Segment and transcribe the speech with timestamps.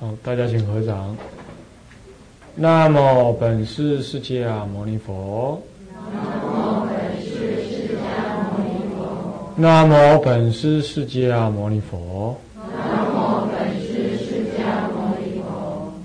[0.00, 1.16] 好，大家请合掌。
[2.54, 5.60] 那么本师释迦牟尼佛。
[6.06, 9.56] 那么本师释迦牟尼佛。
[9.56, 12.38] 南无本师释迦牟尼佛。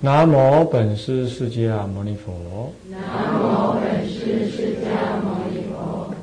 [0.02, 2.73] 南无本师释迦牟尼佛。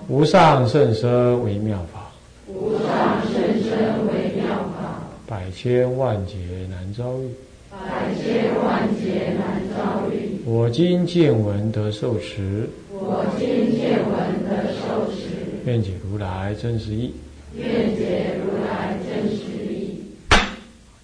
[0.08, 2.10] 无上甚深微妙法。
[2.48, 3.70] 无上甚深
[4.08, 4.98] 微妙法。
[5.24, 6.34] 百千万劫
[6.68, 7.32] 难遭遇。
[7.70, 10.40] 百千万劫难遭遇。
[10.44, 12.68] 我今见闻得受持。
[12.90, 15.28] 我今见闻得受持。
[15.64, 17.14] 愿解如来真实义。
[17.54, 20.02] 愿解如来真实义。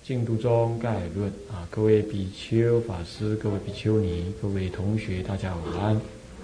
[0.03, 6.01] 净土中概论啊，各位比丘、法师、各位比丘尼、各位同学，大家晚安。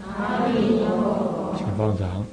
[0.06, 1.56] 阿弥陀佛。
[1.58, 2.24] 请放掌。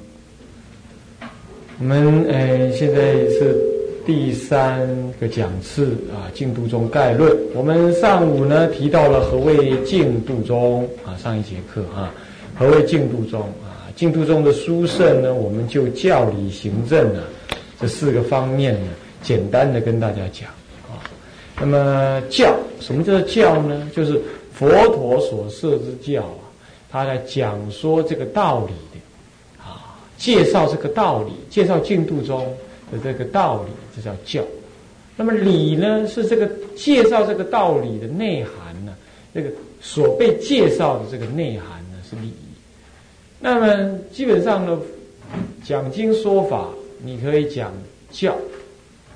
[1.80, 3.69] 我们呃，现在是。
[4.06, 4.88] 第三
[5.20, 7.30] 个讲次啊，《净度中概论》。
[7.54, 12.12] 我们上午呢提到了何谓净度中啊，上一节课啊，
[12.58, 13.92] 何谓净度中啊？
[13.94, 17.22] 净度中的殊胜呢，我们就教理行政呢
[17.78, 18.88] 这四个方面呢，
[19.22, 20.48] 简单的跟大家讲
[20.88, 21.04] 啊。
[21.60, 23.90] 那么教，什么叫做教呢？
[23.94, 24.20] 就是
[24.52, 26.48] 佛陀所设之教啊，
[26.90, 32.46] 他在讲说这个道理的啊，介绍这个道理，介绍净度中。
[32.90, 34.44] 的这个道理，这叫教。
[35.16, 38.94] 那么理呢，是这个介绍这个道理的内涵呢？
[39.34, 42.32] 这个所被介绍的这个内涵呢，是理。
[43.38, 44.80] 那么基本上呢，
[45.62, 46.68] 讲经说法，
[47.02, 47.72] 你可以讲
[48.10, 48.36] 教，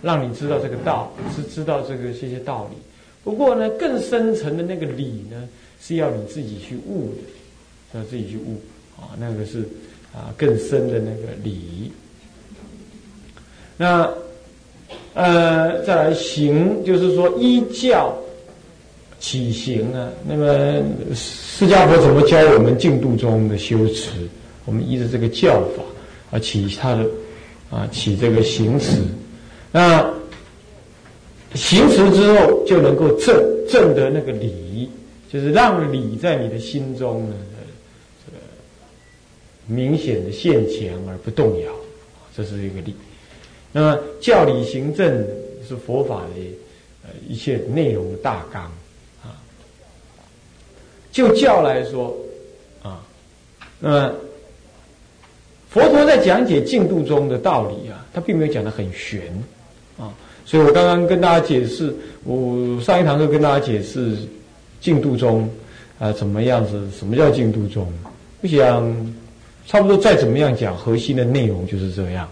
[0.03, 2.77] 让你知道这个道，是知道这个这些道理。
[3.25, 5.49] 不过呢，更深层的那个理呢，
[5.81, 8.61] 是要你自己去悟的，要自己去悟
[9.01, 9.61] 啊，那个是
[10.13, 11.91] 啊更深的那个理。
[13.77, 14.09] 那，
[15.15, 18.17] 呃，再来行，就是说依教
[19.19, 20.09] 起行啊。
[20.27, 20.83] 那么
[21.15, 24.11] 释迦佛怎么教我们净度中的修持？
[24.65, 25.83] 我们依着这个教法
[26.31, 27.05] 啊，起他的
[27.71, 29.03] 啊，起这个行持。
[29.73, 30.09] 那
[31.55, 33.37] 行持之后就能够正
[33.69, 34.89] 正得那个理，
[35.33, 37.35] 就是让理在你的心中呢，
[38.25, 38.39] 这个
[39.67, 41.73] 明显的现前而不动摇，
[42.37, 42.95] 这是一个理。
[43.77, 45.13] 那么教理行政
[45.69, 46.41] 是佛法的
[47.03, 48.63] 呃一切内容的大纲
[49.21, 49.35] 啊。
[51.11, 52.17] 就教来说
[52.85, 53.05] 啊，
[53.81, 54.15] 那么
[55.69, 59.23] 佛陀在讲解净度中的道理啊，他并没有讲的很玄
[59.99, 60.15] 啊。
[60.47, 61.93] 所以我刚刚跟大家解释，
[62.23, 64.17] 我上一堂课跟大家解释
[64.81, 65.51] 净度中
[65.99, 67.93] 啊怎么样子，什么叫净度中？
[68.41, 69.15] 我想
[69.67, 72.29] 差不多再怎么样讲，核心的内容就是这样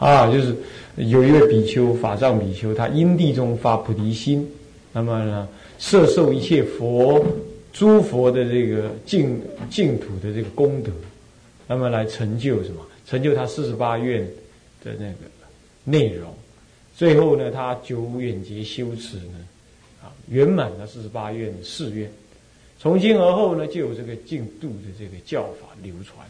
[0.00, 0.56] 啊，就是。
[0.96, 4.46] 有一位比丘，法藏比丘，他因地中发菩提心，
[4.92, 7.24] 那么呢，摄受一切佛、
[7.72, 9.40] 诸佛的这个净
[9.70, 10.90] 净土的这个功德，
[11.66, 12.84] 那么来成就什么？
[13.06, 14.20] 成就他四十八愿
[14.84, 15.16] 的那个
[15.84, 16.28] 内容。
[16.94, 19.38] 最后呢，他九远劫修持呢，
[20.02, 22.10] 啊，圆满了四十八愿的誓愿。
[22.78, 26.26] 从今而后呢，就有这个净度的这个教法流传。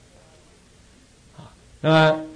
[1.38, 1.50] 啊，
[1.80, 2.26] 那么。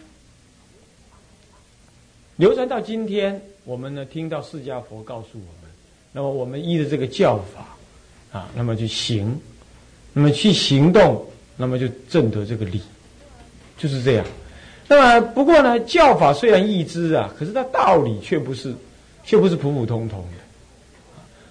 [2.37, 5.71] 流传到今天，我们呢听到释迦佛告诉我们，
[6.11, 9.41] 那么我们依着这个教法啊，那么去行，
[10.13, 11.25] 那么去行动，
[11.57, 12.83] 那么就证得这个理，
[13.79, 14.27] 就是这样。
[14.89, 18.75] 那么不过呢，教法虽然易知啊，可是它道理却不是，
[19.25, 20.43] 却不是普普通通的。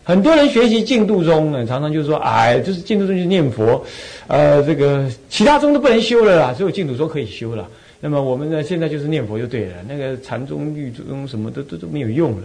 [0.03, 3.81] 很多人学习净度中呢，常常就说：“哎，就是净度中就念佛，
[4.27, 7.69] 呃，这个其他宗都不能修了啦，只有净土中可以修了。”
[8.05, 12.43] 那么我们呢，现在就是念佛就对了，那个禅宗、律宗什么的都都没有用了。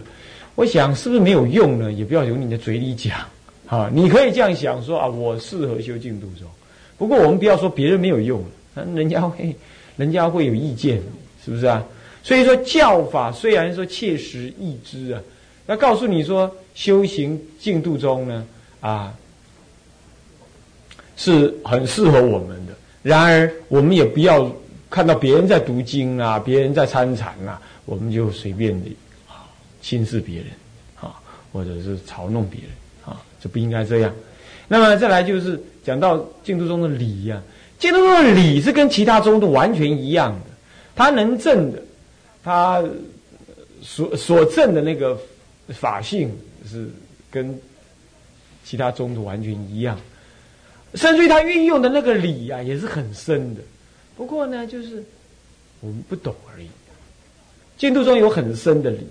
[0.55, 1.91] 我想是不是没有用呢？
[1.91, 3.19] 也不要由你的嘴里讲，
[3.67, 6.47] 啊，你可以这样想说啊，我适合修净土宗。
[6.97, 8.41] 不过我们不要说别人没有用，
[8.95, 9.53] 人家会，
[9.97, 11.01] 人家会有意见，
[11.43, 11.83] 是不是啊？
[12.23, 15.21] 所以说教法虽然说切实易知啊，
[15.65, 18.47] 那告诉你说修行净土中呢
[18.79, 19.13] 啊，
[21.17, 22.71] 是很适合我们的。
[23.03, 24.49] 然而我们也不要。
[24.89, 28.89] 看到别人在读经啊，别人在参禅啊，我们就随便的
[29.27, 29.45] 啊
[29.81, 30.47] 轻视别人
[30.99, 31.13] 啊，
[31.53, 32.69] 或者是嘲弄别人
[33.05, 34.11] 啊，这不应该这样。
[34.67, 37.41] 那么再来就是讲到净土中的理呀，
[37.77, 40.45] 净土中的理是跟其他宗都完全一样的，
[40.95, 41.81] 他能证的，
[42.43, 42.83] 他
[43.81, 45.15] 所所证的那个
[45.69, 46.35] 法性
[46.67, 46.89] 是
[47.29, 47.55] 跟
[48.65, 49.99] 其他宗都完全一样，
[50.95, 53.61] 甚至于他运用的那个理呀也是很深的。
[54.19, 55.01] 不过呢，就是
[55.79, 56.67] 我们不懂而已。
[57.77, 59.07] 净土中有很深的理，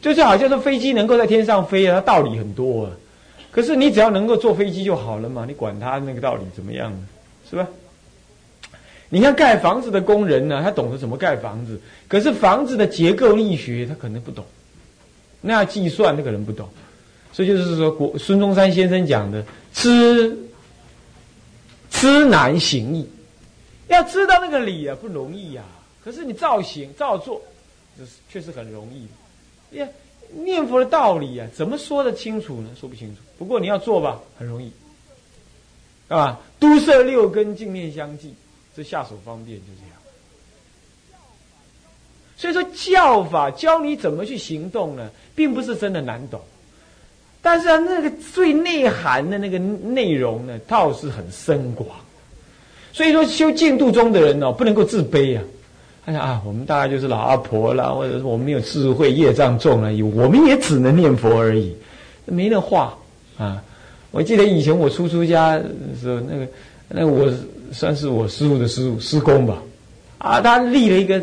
[0.00, 2.92] 就是好像说飞机能够在天上飞啊，它道理很多啊。
[3.50, 6.90] 可是你只要能够坐飞机就好了嘛，你管它那个道理怎么样，
[7.50, 7.68] 是吧？
[9.10, 11.78] 你看盖房子的工人呢，他懂得怎么盖房子，
[12.08, 14.42] 可是房子的结构力学他可能不懂，
[15.42, 16.66] 那计算他可能不懂，
[17.34, 19.44] 所以就是说，国孙中山先生讲的
[19.74, 20.34] “知
[21.90, 23.06] 知难行易”，
[23.88, 25.62] 要知道那个理啊不容易呀，
[26.02, 27.40] 可是你照行照做，
[27.98, 29.06] 这是确实很容易。
[29.76, 29.86] 呀，
[30.32, 32.70] 念佛的道理啊，怎么说得清楚呢？
[32.78, 33.20] 说不清楚。
[33.38, 34.72] 不过你要做吧，很容易，
[36.08, 38.34] 啊，都摄六根，净念相继。
[38.76, 41.18] 这下手方便就这样，
[42.36, 46.40] 所以说教法教你怎么去行动呢，并不是真的难懂，
[47.40, 51.88] 但是啊，那个最内涵的那个内容呢，倒是很深广。
[52.94, 55.42] 所以说修净度中的人哦，不能够自卑啊！
[56.06, 61.76] 他想啊，我们大概就是老阿婆啦，或者是我们没有智慧，业障重而已，我们也只能念佛而已，
[62.24, 62.96] 没那话
[63.36, 63.62] 啊！
[64.10, 65.64] 我记得以前我初出家的
[66.00, 66.48] 时候，那个
[66.88, 67.30] 那我。
[67.72, 69.60] 算是我师傅的师傅师公吧，
[70.18, 71.20] 啊，他立了一个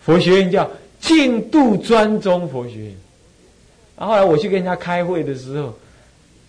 [0.00, 0.68] 佛学院，叫
[0.98, 2.94] 净度专宗佛学院。
[3.96, 5.72] 然后来我去跟人家开会的时候，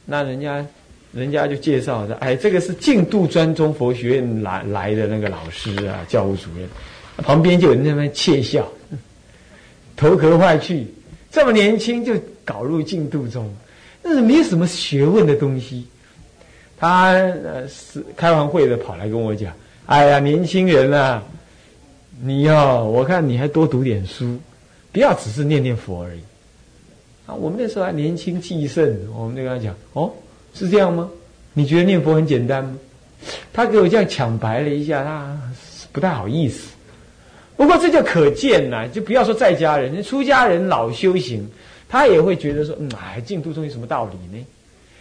[0.05, 0.65] 那人家
[1.13, 6.68] 人家就介绍说：“哎，这个是净度专宗佛学院来来的那个老师啊，教务主任。”
[7.18, 8.68] 旁边就有人在那窃笑，
[9.95, 10.88] 头壳坏去，
[11.31, 13.48] 这么年轻就搞入净度宗，
[14.01, 15.86] 那是没有什么学问的东西。
[16.75, 19.54] 他呃是开完会的跑来跟我讲
[19.86, 21.24] ：“哎呀，年轻人啊，
[22.21, 24.39] 你要我看你还多读点书，
[24.92, 26.19] 不要只是念念佛而已。”
[27.27, 30.12] 啊，我们那时候还年轻气盛，我们就跟他讲：“哦，
[30.53, 31.09] 是这样吗？
[31.53, 32.77] 你觉得念佛很简单吗？”
[33.53, 35.39] 他给我这样抢白了一下，他
[35.91, 36.69] 不太好意思。
[37.55, 41.47] 不过这就可见呐，就不要说在家人，出家人老修行，
[41.88, 44.45] 他也会觉得说：“嗯，哎，净土中有什么道理呢？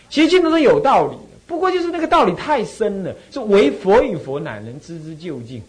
[0.09, 5.61] 其实净土中有道理。”不过就是那个道理太深了，是唯佛与佛乃能知之究竟。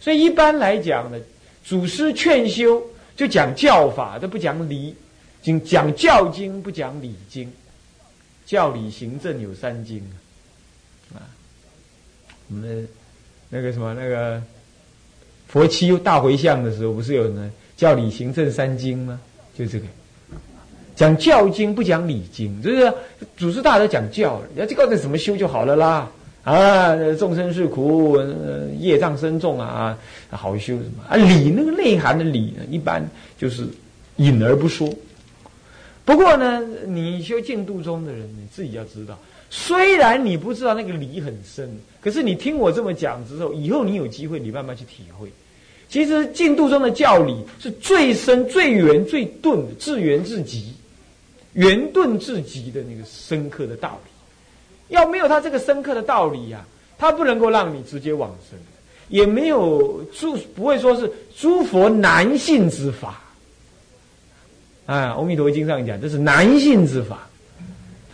[0.00, 1.18] 所以一般来讲呢，
[1.64, 2.82] 祖师劝修
[3.14, 4.94] 就讲教法，都不讲理，
[5.42, 7.48] 讲讲教经不讲理经，
[8.48, 10.02] 教理行政有三经
[11.14, 11.20] 啊。
[12.48, 12.88] 我们
[13.50, 14.42] 那个什么那个
[15.46, 19.20] 佛七大回向的时候，不是有呢教理行政三经吗？
[19.54, 19.84] 就这个。
[20.96, 22.90] 讲教经不讲理经，就是
[23.36, 26.10] 祖师大德讲教，要就告诉你怎么修就好了啦。
[26.42, 28.16] 啊，众生是苦，
[28.80, 29.98] 业障深重啊，
[30.30, 31.16] 好修什么啊？
[31.16, 33.06] 理那个内涵的理呢，一般
[33.36, 33.68] 就是
[34.16, 34.88] 隐而不说。
[36.08, 39.18] 不过呢，你修净度中的人，你自己要知道，
[39.50, 41.70] 虽然你不知道那个理很深，
[42.00, 45.30] 可是你听我这么讲之后，以后你有机会，你慢慢去体会。
[45.86, 50.72] 其实净度中的教理是最深、最圆、最钝，至圆至极。
[51.52, 56.64] 圆顿至极的那个深刻的道理，要没有他这个深刻的道理呀，
[56.96, 58.58] 他不能够让你直接往生，
[59.10, 63.22] 也没有诸不会说是诸佛难信之法。
[64.88, 67.28] 啊，阿弥陀经上讲这是难信之法，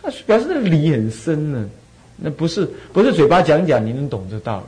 [0.01, 1.69] 他表示那个理很深呢，
[2.17, 4.65] 那不是不是嘴巴讲讲你能懂这道理，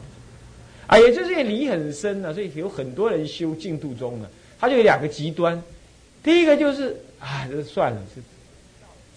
[0.88, 4.27] 啊，也就是理很深呢，所以有很多人修净土宗呢，
[4.57, 5.62] 他就有两个极端，
[6.24, 8.21] 第一个就是啊，这算了这。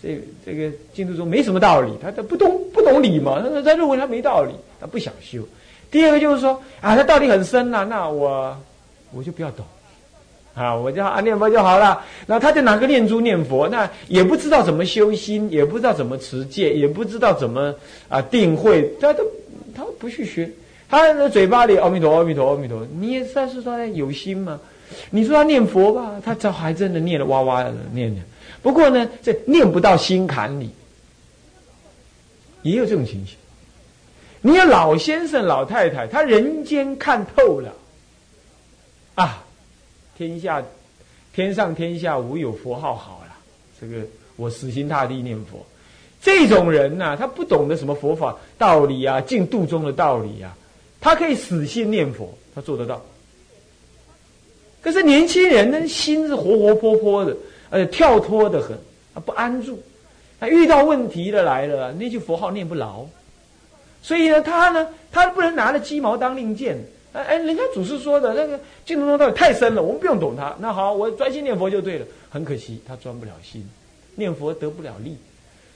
[0.03, 5.47] 这这个净土中没什么道理，他他不懂不懂理嘛，他他认为他没道理，他不想修。
[5.91, 8.59] 第二个就是说啊，他道理很深呐，那我
[9.13, 9.67] 我就不要懂，
[10.55, 12.05] 啊，我就啊念佛就好了。
[12.27, 17.75] 那他就拿个念珠念佛，那也不知道怎么修心，也不知道怎么持戒，也不知道怎么
[18.09, 19.25] 啊定慧，他都
[19.75, 20.51] 他不去学，
[20.89, 24.61] 他的嘴巴里阿弥陀阿弥陀阿弥陀，你也算是说有心吗？
[25.11, 28.25] 你说他念佛吧，他这还真的念了哇哇的念念。
[28.61, 30.71] 不过呢，这念不到心坎里，
[32.63, 33.37] 也有这种情形。
[34.43, 37.73] 你有老先生、老太太，他人间看透了，
[39.15, 39.45] 啊，
[40.21, 40.63] 天下
[41.33, 43.35] 天上天下无有佛号好了，
[43.81, 45.65] 这个我死心塌地念佛。
[46.21, 50.55] 这种人呢，他不懂得什么佛法道理啊，净度中的道理啊，
[51.01, 53.01] 他可以死心念佛，他做得到。
[54.83, 57.35] 可是年轻人呢，心是活活泼泼的。
[57.71, 58.77] 而且跳脱的很，
[59.15, 59.83] 啊不安住，
[60.39, 63.07] 他遇到问题的来了，那句佛号念不牢，
[64.03, 66.77] 所以呢，他呢，他不能拿着鸡毛当令箭，
[67.13, 70.55] 哎哎，人家祖师说的那个净土中道理太深了，我们不用懂它。
[70.59, 72.07] 那好，我专心念佛就对了。
[72.29, 73.69] 很可惜，他专不了心，
[74.15, 75.17] 念佛得不了力，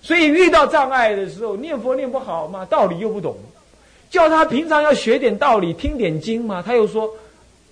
[0.00, 3.36] 所以遇到障碍的时候，念佛念不好嘛，道理又不懂，
[4.08, 7.10] 叫他平常要学点道理，听点经嘛，他又说，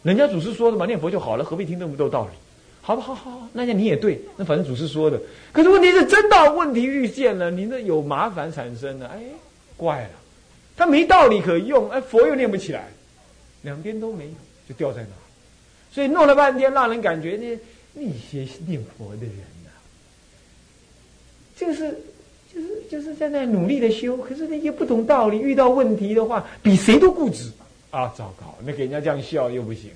[0.02, 2.31] 人家祖师说的嘛，念佛就好了，何必听那么多道理？
[2.81, 5.21] 好吧，好好好，那你也对，那反正祖师说的。
[5.52, 9.23] 可是问题是，真到问题遇见了，你那有麻烦产生了，哎，
[9.76, 10.11] 怪了，
[10.76, 12.88] 他没道理可用，哎，佛又念不起来，
[13.62, 14.33] 两边都没有，
[14.69, 15.09] 就掉在那。
[15.90, 17.59] 所以弄了半天，让人感觉那
[17.95, 19.71] 那些念佛的人呐，
[21.57, 21.99] 就是
[22.52, 27.50] 就是就是在那努力的修，可是那些不懂道理，遇到问题的话，比谁都固执
[27.90, 28.12] 啊！
[28.16, 29.90] 糟糕，那给人家这样笑又不行。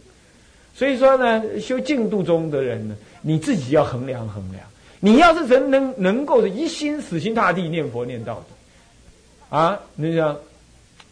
[0.75, 4.63] 所以说呢，修净度中的人呢，你自己要衡量衡量。
[5.01, 10.39] 你要是人能能够一心死心塌地念佛念道的，啊，那叫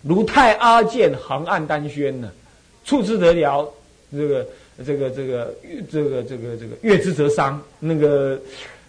[0.02, 2.32] 如太阿健行暗丹轩呢，
[2.84, 3.68] 处之得了
[4.12, 4.46] 这个
[4.84, 5.54] 这个这个
[5.90, 8.40] 这个这个这个月之则伤，那个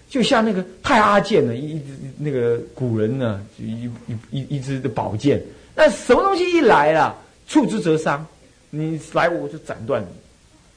[0.10, 1.82] 就像那个太阿剑呢，一
[2.18, 5.42] 那个古人呢，一一一一支的宝剑，
[5.76, 7.16] 那什么东西一来了，
[7.48, 8.26] 处之则伤，
[8.70, 10.08] 你来我就斩断你。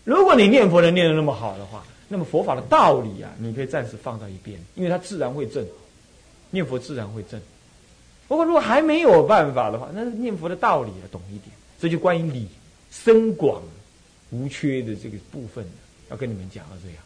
[0.04, 5.62] 如果你念佛能念得那么好的话，那么佛法的道理啊，你可以暂时放到一边，因为它自然会正，
[6.50, 7.38] 念佛自然会正。
[8.26, 12.48] 不过如果还没有办法的话，那念佛的道理要懂一点，这就关于理
[12.90, 13.62] 深广
[14.30, 15.64] 无缺的这个部分，
[16.10, 16.98] 要跟你们讲到这样。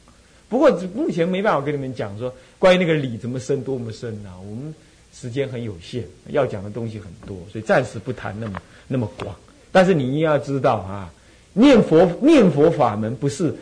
[0.49, 4.75] 不过目前没办法跟你们讲说关于那个理怎么深多么深啊，我们
[5.15, 9.35] 时间很有限，要讲的东西很多，所以暂时不谈那么那么广。
[9.71, 11.13] 但是你一定要知道啊。
[11.55, 13.55] 念佛念佛法门不是，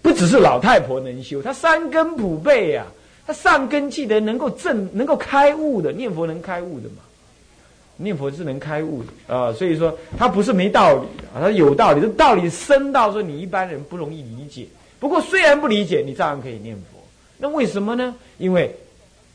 [0.00, 2.86] 不只是老太婆能修，他三根普被呀，
[3.26, 7.02] 他上根记得能够正能够开悟的，念佛能开悟的嘛？
[7.96, 14.66] 念佛是能开悟的啊，所以说他不是没道理啊，他有道理，这道理深到说你一般人不容易理解。
[14.98, 17.00] 不过虽然不理解，你照样可以念佛。
[17.38, 18.14] 那为什么呢？
[18.38, 18.74] 因为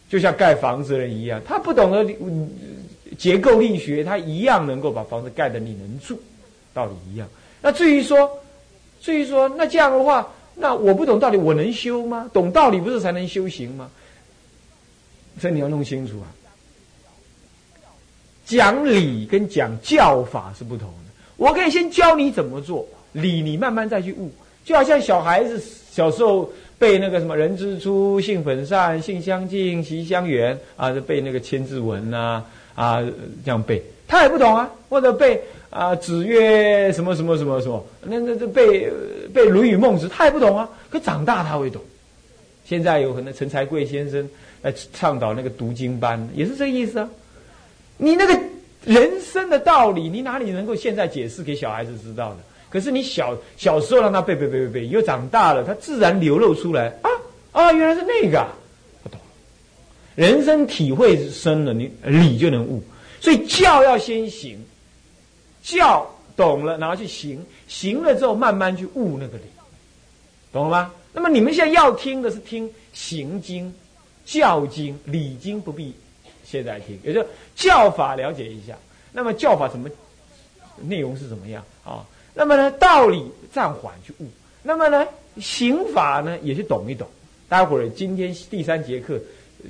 [0.09, 2.05] 就像盖房子的人一样，他不懂得
[3.17, 6.19] 结构力学，他一样能够把房子盖得你能住，
[6.73, 7.27] 道理一样。
[7.61, 8.29] 那至于说，
[8.99, 12.29] 至于说，那这样的话，那我不懂道理，我能修吗？
[12.33, 13.89] 懂道理不是才能修行吗？
[15.39, 16.27] 所以你要弄清楚啊。
[18.49, 21.11] 讲理跟讲教法是不同的。
[21.37, 24.31] 我可以先教你怎么做，理你慢慢再去悟。
[24.65, 33.01] 就好像小孩子小时候背那个什么“人之初，性本善，性相近，习相远”啊，就背那个千字文呐啊，
[33.45, 35.39] 这样背，他也不懂啊，或者背。
[35.69, 37.85] 啊，子曰什么什么什么什么？
[38.01, 38.91] 那那这背
[39.31, 40.67] 背《论语》《孟子》，他也不懂啊。
[40.89, 41.79] 可长大他会懂。
[42.65, 44.27] 现在有可能陈才贵先生
[44.63, 47.07] 来倡导那个读经班，也是这个意思啊。
[48.01, 48.39] 你那个
[48.85, 52.37] 人生的道理，你哪里能够现在解释给小孩子知道的？
[52.69, 57.09] 可是你小小时候让他背背背背背，又长大了，他自然流露出来啊
[57.51, 58.47] 啊，原来是那个，
[59.03, 59.19] 不懂。
[60.15, 62.81] 人生体会深了，你理就能悟。
[63.19, 64.63] 所以教要先行。
[65.61, 69.43] 教懂了，然后去行，行了之后慢慢去悟那个理，
[70.53, 70.91] 懂了吗？
[71.11, 73.73] 那么你们现在要听的是听行经、
[74.25, 75.93] 教经、理经，不必
[76.49, 77.25] 现在听，也就
[77.55, 78.75] 教法了解一下。
[79.11, 79.89] 那么教法怎么
[80.81, 82.05] 内容是怎么样啊？
[82.33, 84.27] 那么呢，道理暂缓去悟。
[84.63, 85.05] 那么呢，
[85.39, 87.07] 刑法呢也去懂一懂。
[87.47, 89.19] 待会儿今天第三节课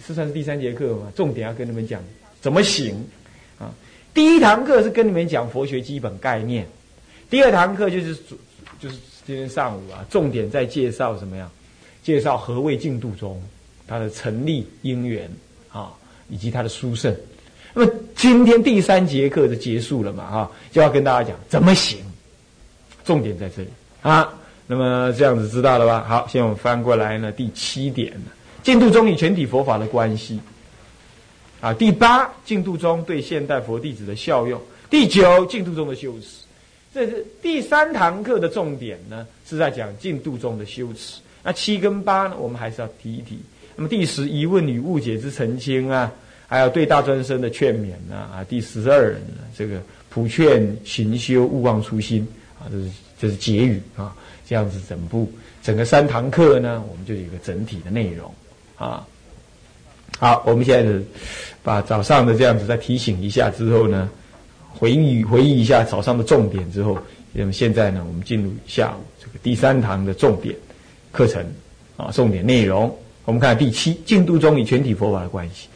[0.05, 1.11] 是算是第三节课嘛？
[1.15, 2.01] 重点要跟你们讲
[2.41, 3.05] 怎么行。
[4.13, 6.65] 第一堂课是跟你们讲佛学基本概念，
[7.29, 8.15] 第二堂课就是
[8.79, 11.49] 就是今天上午啊，重点在介绍什么呀？
[12.01, 13.41] 介绍何谓净度宗，
[13.87, 15.29] 它的成立因缘
[15.71, 15.93] 啊，
[16.29, 17.15] 以及它的殊胜。
[17.73, 21.99] 那么今天第三节课就结束了嘛，哈，就要跟大家讲怎么行，
[23.03, 23.69] 重点在这里
[24.01, 24.33] 啊。
[24.65, 26.05] 那么这样子知道了吧？
[26.07, 28.13] 好，现在我们翻过来呢，第七点，
[28.61, 30.39] 净度宗与全体佛法的关系。
[31.59, 36.45] 啊，第八净土宗对现代佛弟子的效用，第九净土宗的修持，
[36.93, 41.19] 这是第三堂课的重点呢，是在讲净土宗的修持。
[41.43, 43.39] 那七跟八呢，我们还是要提一提。
[43.79, 46.11] 那么第十疑问与误解之澄清啊，
[46.47, 49.15] 还有对大专生的劝勉啊，啊，第十二
[49.57, 52.27] 这个普劝行修勿忘初心
[52.59, 54.13] 啊，这是这是结语啊，
[54.45, 55.31] 这样子整部
[55.63, 58.29] 整个三堂课呢，我们就有一个整体的内容
[58.75, 59.07] 啊。
[60.19, 61.01] 好，我们现在是
[61.63, 64.09] 把早上的这样子再提醒一下之后呢，
[64.73, 66.99] 回忆回忆一下早上的重点之后，
[67.31, 70.53] 那么现在呢，我们进入下午这个第三堂的重点
[71.13, 71.41] 课程
[71.95, 72.93] 啊，重点内容。
[73.29, 75.67] 我们看第七，净度宗与全体佛法的关系。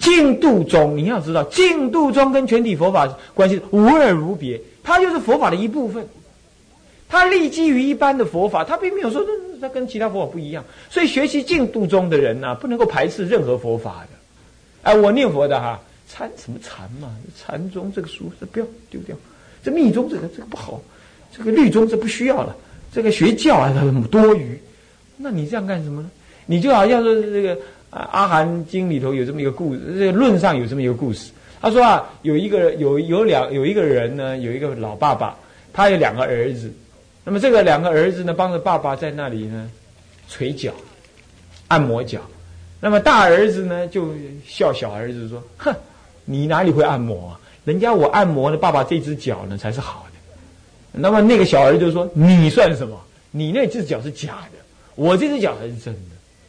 [0.00, 6.08] 净度宗你要知道，净度宗跟全体佛法关系无二无别，它就是佛法的一部分。
[7.06, 9.22] 它立基于一般的佛法，它并没有说
[9.60, 10.64] 它跟其他佛法不一样。
[10.88, 14.90] 所以学习净度中的人呢，不能够排斥任何佛法的。
[14.90, 15.78] 哎，我念佛的哈，
[16.08, 17.14] 禅什么禅嘛？
[17.38, 19.14] 禅宗这个书这不要丢掉，
[19.62, 20.80] 这密宗这个这个不好，
[21.36, 22.56] 这个律宗这不需要了，
[22.90, 24.58] 这个学教啊很多余。
[25.18, 26.10] 那你这样干什么呢？
[26.50, 27.52] 你就好像说这个
[27.90, 31.30] 啊，《阿含经》里头有这么一个故事，这个论上有这么一个故事。
[31.60, 35.36] 他说啊，有一个有有两有一个人呢，有一个老爸爸，
[35.74, 36.72] 他有两个儿子。
[37.22, 39.70] 那么这个两个儿子呢，帮着爸爸在那里呢，
[40.26, 40.72] 捶脚，
[41.66, 42.22] 按摩脚。
[42.80, 44.14] 那么大儿子呢，就
[44.46, 45.74] 笑小儿子说：“哼，
[46.24, 47.40] 你哪里会按摩啊？
[47.66, 50.18] 人家我按摩的爸爸这只脚呢才是好的。”
[50.98, 52.98] 那么那个小儿子就说：“你算什么？
[53.30, 54.58] 你那只脚是假的，
[54.94, 56.00] 我这只脚才是真的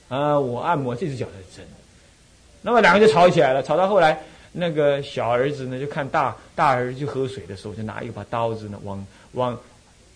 [0.10, 0.38] 啊！
[0.38, 1.72] 我按摩这只脚才是真的。”
[2.62, 9.58] 那么两个就吵起来了，吵到后来，那个小儿子呢就看大大儿子去喝水的时候，就拿一把刀子呢往往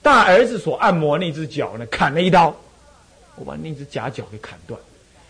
[0.02, 2.54] 大儿子所按摩那只脚呢砍了一刀，
[3.36, 4.78] 我把那只假脚给砍断。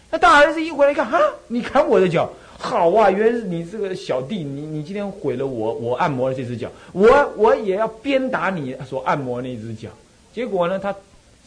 [0.09, 3.09] 那大儿子一回来一看，哈，你砍我的脚，好啊！
[3.09, 9.89] 原来是你这个小弟，你你今天毁了我我按摩的这只脚，我我也要鞭打你所按摩那只脚。
[10.33, 10.95] 结果呢，他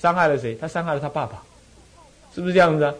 [0.01, 0.55] 伤害了谁？
[0.55, 1.43] 他伤害了他爸爸，
[2.37, 2.85] 是不是这样子？
[2.85, 2.95] 啊？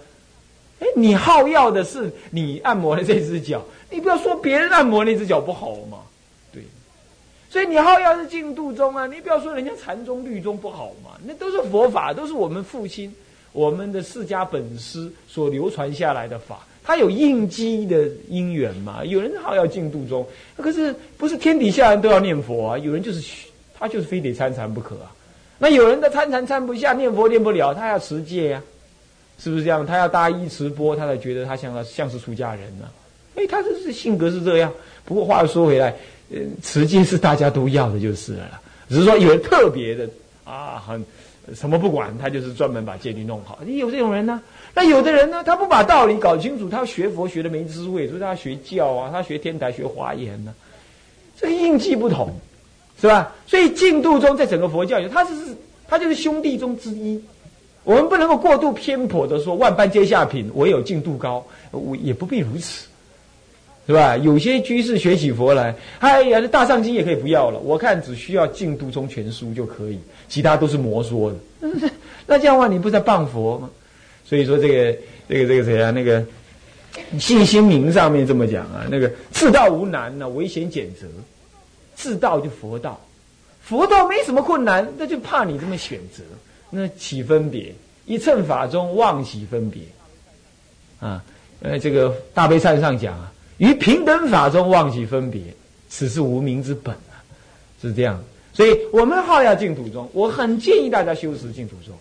[0.81, 5.99] 哎，你好要的是你按摩的这只脚，你不要说别人按摩那只脚不好嘛？
[6.51, 6.63] 对，
[7.51, 13.15] 所以你好要是净度宗啊，你不要说人家禅宗律宗不好嘛，那都是佛法，都是我们父亲。
[13.53, 19.05] 我们的释迦本师所流传下来的法，它有应机的因缘嘛？
[19.05, 20.27] 有人好要进度中，
[20.57, 22.79] 可是不是天底下人都要念佛啊？
[22.79, 23.47] 有人就是
[23.79, 25.13] 他就是非得参禅不可啊。
[25.59, 28.63] 那有人的参禅参不下，念佛念不了，他要持戒呀，
[29.39, 29.85] 是不是这样？
[29.87, 32.89] 他要大一持钵，他才觉得他像像是出家人呢。
[33.37, 34.73] 哎，他这是性格是这样。
[35.05, 35.95] 不过话又说回来，
[36.31, 38.61] 呃，持戒是大家都要的，就是了。
[38.89, 40.09] 只是说有人特别的
[40.45, 41.05] 啊，很。
[41.55, 43.57] 什么不管，他就是专门把戒律弄好。
[43.65, 44.43] 你有这种人呢？
[44.75, 50.53] 那有的人呢，他不把道理搞清楚，他学佛学的没滋味，所以他学教啊，他学天台学华严呢，
[51.41, 52.35] 这个印记不同，
[53.01, 53.33] 是吧？
[53.47, 55.35] 所以净度中在整个佛教里，他是
[55.87, 57.23] 他就是兄弟中之一。
[57.87, 62.89] 我们不能够过度偏颇的说万般皆下品，唯有净度高，我也不必如此。
[63.87, 64.17] 是吧？
[64.17, 67.61] 有些居士学起佛来，哎呀，这大上经也可以不要了。
[67.61, 71.71] 我看只需要《净度中全书》就可以，其他都是魔说的。
[72.27, 73.71] 那这样的话，你不是在谤佛吗？
[74.25, 75.93] 所以说，这个、这个、这个谁啊？
[75.93, 76.27] 那个
[77.21, 81.07] 信心名上面这么讲啊，那个自道无难呢，危险简择。
[81.95, 83.01] 自道就佛道，
[83.63, 86.25] 佛道没什么困难，那就怕你这么选择，
[86.77, 89.83] 那起分别，一乘法中妄起分别
[91.01, 91.25] 啊。
[91.61, 93.33] 呃，这个大悲忏上讲啊。
[93.57, 95.41] 于平等法中忘起分别，
[95.89, 97.25] 此是无名之本啊，
[97.81, 98.23] 是这样。
[98.53, 101.95] 所以我们好要净土中，我很建议大家修持净土中。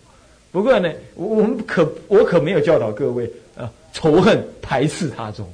[0.52, 5.50] 不过呢，我们可我可没有教导各位啊仇恨排斥他中，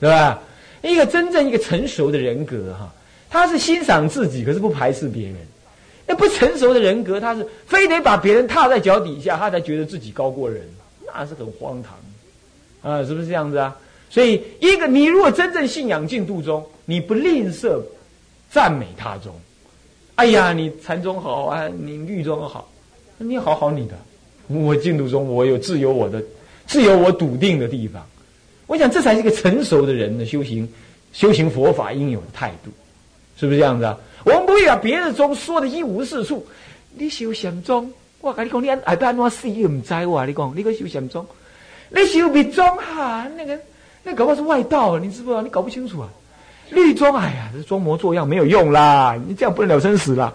[0.00, 0.42] 对吧？
[0.82, 2.92] 一个真正一个成熟的人格哈，
[3.28, 5.36] 他是欣赏自己，可是不排斥别人。
[6.06, 10.62] 那不成熟的人格，他是非得把别人踏在脚底下，他才觉得自己高过人，
[11.06, 13.76] 那是很荒唐啊，是不是这样子啊？
[14.10, 17.80] 所以，一个你如果真正信仰净土中，你不吝啬
[18.50, 19.34] 赞美他中。
[20.16, 22.70] 哎呀，你禅宗好啊，你律宗好，
[23.18, 23.94] 你好好你的。
[24.46, 26.22] 我净土中，我有自由我的，
[26.66, 28.06] 自由我笃定的地方。
[28.66, 30.68] 我想这才是一个成熟的人的修行，
[31.12, 32.70] 修行佛法应有的态度，
[33.36, 33.98] 是不是这样子啊？
[34.24, 36.46] 我们不会把别的中说的一无是处。
[36.94, 41.26] 你修禅宗，我跟你讲，你爱爱安怎死又唔知我，你讲你个修禅宗，
[41.90, 43.58] 你修密宗哈那个。
[44.06, 45.40] 那搞不好是外道，你知不知道？
[45.40, 46.10] 你搞不清楚啊！
[46.68, 49.18] 律宗，哎呀，这装模作样没有用啦！
[49.26, 50.30] 你这样不能了生死啦。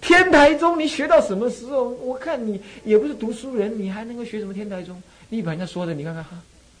[0.00, 1.86] 天台宗，你学到什么时候？
[1.86, 5.02] 我看你也不是读书人，你还能够学什么天台宗？
[5.28, 6.30] 你把人家说的，你看看哈，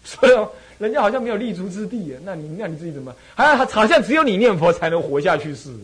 [0.02, 2.16] 说 的人家好像没有立足之地啊。
[2.24, 3.14] 那你那你自己怎么？
[3.34, 5.80] 还好像只有你念佛才能活下去似的。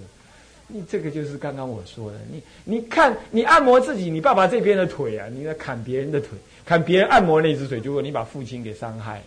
[0.66, 6.30] 你这个就是刚刚我说的，你你看你按摩自己，你爸爸这边的腿啊，你在砍别人的腿，
[6.64, 9.22] 砍别人按摩那只腿，结果你把父亲给伤害。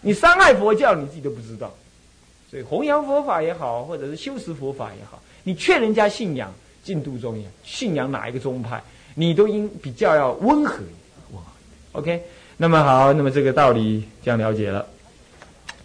[0.00, 1.72] 你伤害佛教，你自己都不知道，
[2.50, 8.82] 所以弘扬佛法也好，或者是修持佛法也好，你劝人家信仰净土宗也信仰哪一个宗派，
[9.14, 10.88] 你都应比较要温和一点。
[11.34, 11.40] 哇
[11.92, 12.20] ，OK，
[12.56, 14.84] 那么好，那么这个道理这样了解了，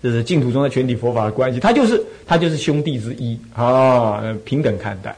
[0.01, 5.15] 这是净土中的全体佛法的关系，他就是他就是兄弟之一啊，平等看待。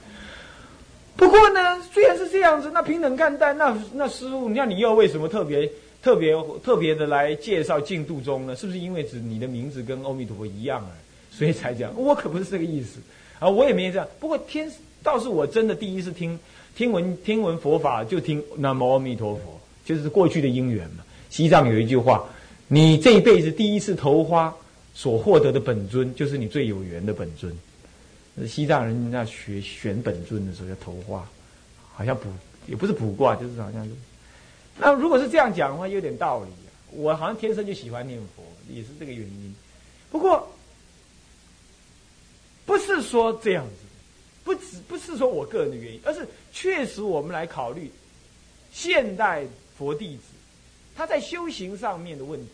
[1.15, 5.69] 不过呢，虽然是这样子，那平等看待，那那师傅，那你又为什么特别？
[6.01, 10.91] 特别特别的来介绍净度中呢，是不是因为指你的名字跟阿弥陀佛一样啊，
[11.29, 11.91] 所以才讲？
[11.97, 13.01] 我可不是这个意思
[13.37, 14.07] 啊，我也没这样。
[14.17, 14.71] 不过天
[15.03, 16.39] 倒是我真的第一次听
[16.73, 21.03] 听闻听闻佛法，就听南无阿弥陀佛，就是过去的因缘嘛。
[21.29, 22.23] 西藏有一句话：
[22.69, 24.55] 你这一辈子第一次投花
[24.99, 27.57] 所获得的本尊，就是你最有缘的本尊。
[28.45, 31.25] 西藏人那学选本尊的时候要投花，
[31.93, 32.25] 好像卜
[32.67, 33.91] 也不是卜卦，就是好像是。
[34.77, 36.49] 那如果是这样讲的话，有点道理。
[36.91, 39.55] 我好像天生就喜欢念佛，也是这个原因。
[40.11, 40.51] 不过，
[42.65, 43.85] 不是说这样子，
[44.43, 47.89] 不只不是说我个人的原因，而是确实我们来考虑
[48.73, 49.45] 现代
[49.77, 50.23] 佛弟子
[50.93, 52.51] 他在修行上面的问题，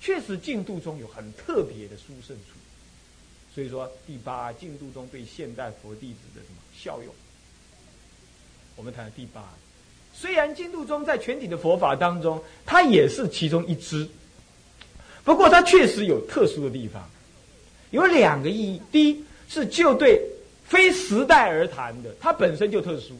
[0.00, 2.58] 确实净度中有很特别的殊胜处。
[3.54, 7.12] 所以说，第八净度中对现代佛弟子的什么效用？
[8.76, 9.42] 我们谈第八。
[10.14, 14.08] 虽然净度宗在全体的佛法当中，它也是其中一支，
[15.24, 17.08] 不过它确实有特殊的地方，
[17.90, 18.80] 有两个意义。
[18.92, 20.20] 第一是就对
[20.64, 23.16] 非时代而谈的，它本身就特殊。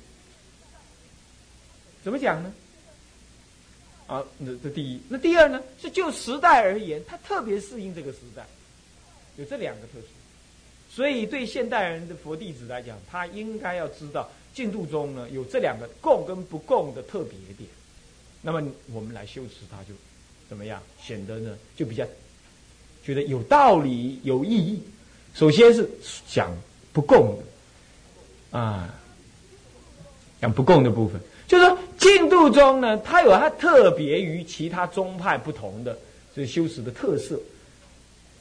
[2.05, 2.53] 怎么讲呢？
[4.09, 5.01] 啊，那这第一。
[5.09, 5.63] 那第二呢？
[5.81, 8.45] 是就时代而言，它特别适应这个时代，
[9.37, 10.07] 有这两个特殊。
[10.91, 14.29] 所以对现代人的佛弟子来讲，他应该要知道。
[14.55, 17.71] 进度中呢，有这两个共跟不共的特别点，
[18.43, 18.61] 那么
[18.93, 19.95] 我们来修持它就
[20.49, 20.83] 怎么样？
[21.01, 22.05] 显得呢就比较
[23.05, 24.83] 觉得有道理、有意义。
[25.33, 25.89] 首先是
[26.27, 26.51] 讲
[26.93, 28.93] 不共的啊，
[30.41, 35.99] 讲不共的部分，就是说进度中呢，它有它特别于其他宗派不同的
[36.35, 37.39] 这修持的特色，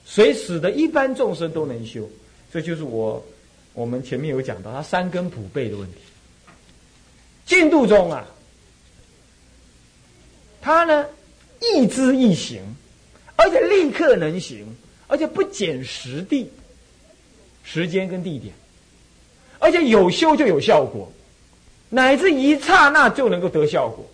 [0.05, 2.07] 所以使得一般众生都能修。
[2.53, 3.25] 这就是我
[3.73, 5.97] 我们前面有讲到它三根普被的问题。
[7.45, 8.27] 进度中啊，
[10.61, 11.05] 他呢
[11.61, 12.61] 易知易行，
[13.37, 14.65] 而且立刻能行，
[15.07, 16.49] 而且不减时地、
[17.63, 18.53] 时间跟地点，
[19.59, 21.11] 而且有修就有效果，
[21.89, 24.05] 乃至一刹那就能够得效果。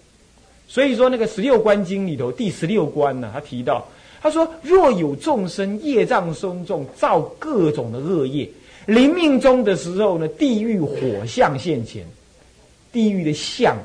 [0.67, 3.87] 所以说，那个十六观经里头第十六关呢，他提到，
[4.21, 8.49] 他说：若有众生业障深重，造各种的恶业，
[8.85, 12.05] 临命终的时候呢，地狱火相现前。
[12.91, 13.75] 地狱的相，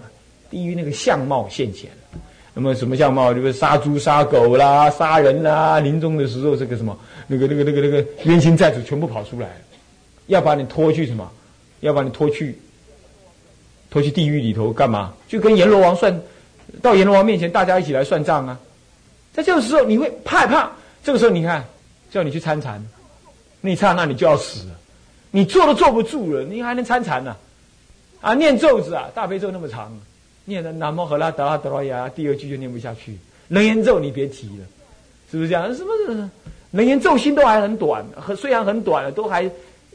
[0.50, 1.90] 地狱那个相貌现前。
[2.52, 3.32] 那么什么相貌？
[3.32, 5.80] 就是杀猪、杀狗啦，杀人啦。
[5.80, 9.48] 临终的时候，这个什么，那个、那个、那个、那个冤亲债主全部跑出来，
[10.26, 11.26] 要把你拖去什么？
[11.80, 12.58] 要把你拖去，
[13.90, 15.14] 拖去地狱里头干嘛？
[15.26, 16.20] 就跟阎罗王算，
[16.82, 18.58] 到阎罗王面前，大家一起来算账啊。
[19.32, 20.70] 在这个时候，你会害怕。
[21.02, 21.64] 这个时候，你看，
[22.10, 22.84] 叫你去参禅，
[23.60, 24.74] 那一刹那你就要死了，
[25.30, 27.36] 你坐都坐不住了，你还能参禅呢？
[28.20, 29.96] 啊，念咒子啊，大悲咒那么长，
[30.44, 33.16] 念的南无喝拉达拉德罗呀，第二句就念不下去。
[33.48, 34.66] 楞严咒你别提了，
[35.30, 35.74] 是不是这样？
[35.74, 36.30] 什么？
[36.72, 38.04] 楞严咒心都还很短，
[38.36, 39.50] 虽然很短了，都还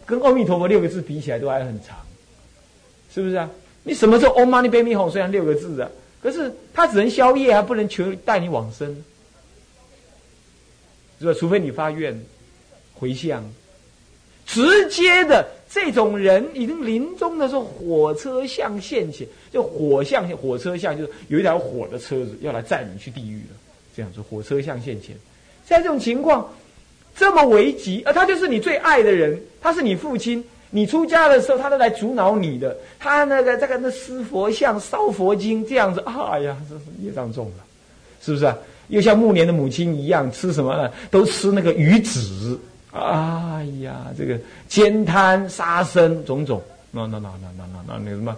[0.05, 1.95] 跟阿弥陀佛六个字比起来都还很长，
[3.13, 3.47] 是不是啊？
[3.83, 5.89] 你什么时候 Om Mani Padme Hum 虽然六个字啊，
[6.21, 9.03] 可是它只能消业，还不能求带你往生，
[11.19, 11.33] 是吧？
[11.37, 12.17] 除非你发愿
[12.93, 13.43] 回向，
[14.45, 15.45] 直接的。
[15.69, 23.57] 这种人已经临终的时候，火车像现前，就火像火车像，就是有一条火的车子要来载你去地狱了。
[23.95, 25.15] 这样子，火车像现前，
[25.65, 26.47] 在这种情况
[27.17, 30.43] 这么危急，而他就是你最爱的人，他是你父亲。
[30.75, 32.75] 你出家的时候，他都来阻挠你的。
[32.99, 37.63] 他那个这个那施佛像、烧佛经这样子，哎呀，这是业障重了，
[38.23, 38.51] 是不是？
[38.87, 40.91] 又像暮年的母亲一样，吃什么呢？
[41.11, 42.59] 都吃那个鱼子。
[42.91, 44.35] 哎呀，这个
[44.67, 46.59] 煎贪杀生种种，
[46.89, 48.35] 那那那那那那那那什么？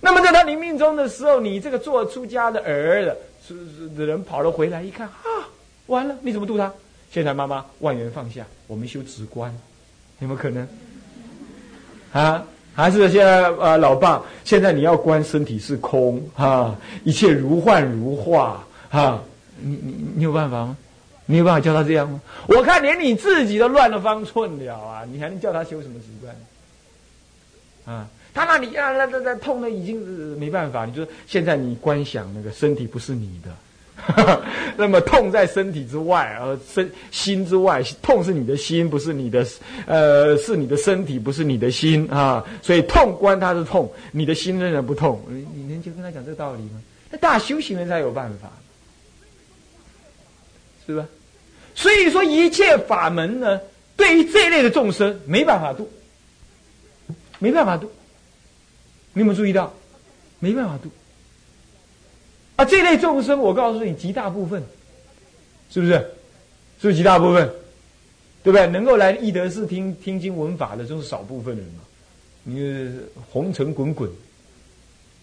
[0.00, 3.14] 那么在他临命终的时候，你这个做出家的儿的，
[3.46, 5.44] 是是的人跑了回来，一看啊，
[5.88, 6.72] 完了，你怎么度他？
[7.12, 9.54] 现在妈妈万缘放下，我们修直观，
[10.20, 10.66] 有没有可能？
[12.16, 12.42] 啊，
[12.74, 16.74] 还是现在啊，老爸，现在你要观身体是空啊，
[17.04, 19.22] 一切如幻如化啊，
[19.60, 20.76] 你你你有办法吗？
[21.26, 22.20] 你有办法教他这样吗？
[22.46, 25.04] 我看连你自己都乱了方寸了啊！
[25.10, 27.96] 你还能叫他修什么习惯？
[27.96, 30.86] 啊，他那里啊，那那那痛的已经是没办法。
[30.86, 33.50] 你说现在你观想那个身体不是你的，
[34.76, 39.46] 那么痛在身体之外，而身心之外，痛是你的心，不是你的，
[39.86, 42.44] 呃，是你的身体，不是你的心啊。
[42.62, 45.20] 所以痛关他是痛，你的心仍然不痛。
[45.28, 46.80] 你你能就跟他讲这个道理吗？
[47.10, 48.50] 那大修行人才有办法，
[50.86, 51.06] 是吧？
[51.74, 53.60] 所以说，一切法门呢，
[53.96, 55.90] 对于这一类的众生没办法度，
[57.38, 57.90] 没办法度。
[59.14, 59.72] 你有没有注意到？
[60.38, 60.90] 没办法度。
[62.56, 64.62] 啊，这类众生，我告诉你，极大部分，
[65.70, 65.92] 是不是？
[66.80, 67.48] 是不是极大部分？
[68.42, 68.66] 对不对？
[68.66, 71.80] 能够来易德寺听听经闻法的，都是少部分人嘛。
[72.44, 72.90] 你
[73.30, 74.08] 红尘滚滚，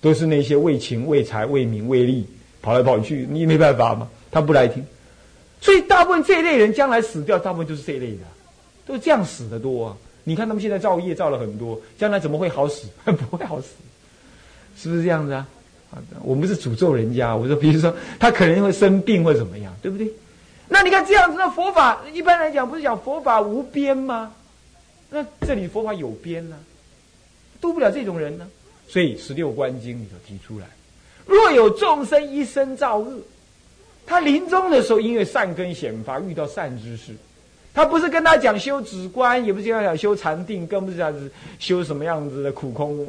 [0.02, 2.26] 都是那些为情为财为名为利
[2.62, 4.86] 跑来跑去，你没办法嘛，他不来听。
[5.62, 8.24] 所以大部分这一类人将来死掉，大部分就是这一类的，
[8.86, 9.96] 都是这样死的多！
[10.26, 12.88] 你看他们现在造业造了很多，将来怎么会好死？
[13.06, 13.70] 不会好死，
[14.78, 15.48] 是不是这样子啊？
[16.22, 20.08] 我们是诅咒人家，我说，比如说他可能会生病或怎么样，对不对？
[20.70, 24.34] 那你看这样子的佛法，一般来讲不是讲佛法无边吗？
[25.10, 26.58] 那这里佛法有边呢，
[27.62, 28.48] 渡不了这种人呢。
[28.88, 30.66] 所以十六观经里头提出来，
[31.26, 33.20] 若有众生一生造恶，
[34.06, 37.14] 他临终的时候因为善根显发，遇到善知识，
[37.74, 41.14] 他不是跟他讲修止观，也不是跟他讲修禅定，更不是讲
[41.60, 43.08] 修什么样子的苦空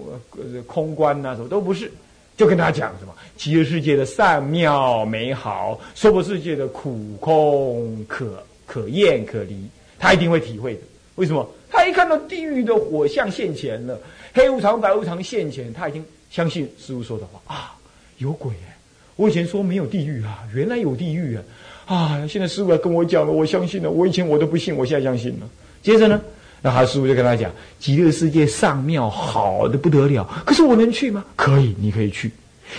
[0.66, 1.90] 空观呐，什么都不是。
[2.37, 9.57] 就跟他讲什么极乐世界的善妙美好，娑婆世界的苦空可可厌可离，
[9.99, 10.81] 他一定会体会的。
[11.16, 11.49] 为什么？
[11.70, 13.99] 他一看到地狱的火象现前了，
[14.33, 17.75] 黑无常、白无常现前，他已经相信师傅说的话啊，
[18.18, 18.77] 有鬼哎！
[19.16, 21.42] 我以前说没有地狱啊，原来有地狱啊！
[21.87, 23.90] 啊，现在师傅要跟我讲了，我相信了。
[23.90, 25.49] 我以前我都不信，我现在相信了。
[25.83, 26.20] 接着呢，
[26.64, 31.22] 那他师傅就跟他讲，极乐世界上庙好的不得了，可是我能去吗？
[31.37, 32.31] 可以，你可以去。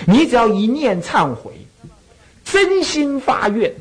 [0.08, 1.52] 你只要一念忏悔，
[2.44, 3.72] 真心发愿，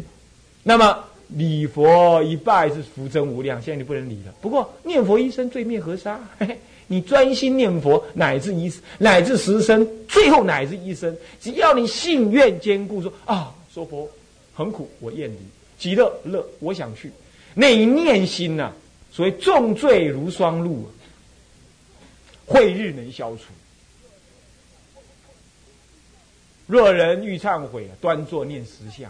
[0.63, 0.99] 那么。
[1.29, 4.33] 礼佛一拜是福增无量，现在你不能礼了。
[4.43, 14.09] 不过念佛一生罪灭河沙， 嘿嘿，你专心念佛，乃至一乃至十生，最后乃至一生，只要你信愿坚固，说啊，说佛
[14.55, 15.37] 很苦，我厌离；
[15.79, 17.11] 极乐乐，我想去。
[17.55, 18.71] 那一念心呐，
[19.15, 20.91] 所谓重罪如霜露，
[22.47, 23.45] 慧日能消除。
[26.67, 29.09] 若人欲忏悔，端坐念实相。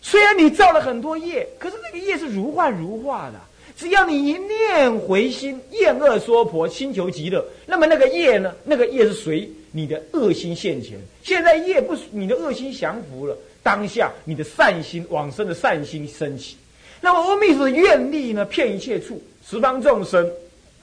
[0.00, 3.40] 虽然你造了很多业，可是那个业是如幻如化的。
[3.76, 8.54] 只要你一念回心，厌恶娑婆，心求极乐，那么那个业呢？
[8.62, 10.96] 那个业是随你的恶心现前。
[11.24, 16.56] 现在业不，你的恶心降服了，当下你的善心往生的善心升起。
[17.04, 18.46] 那么阿弥陀的愿力呢？
[18.46, 20.26] 骗一切处十方众生，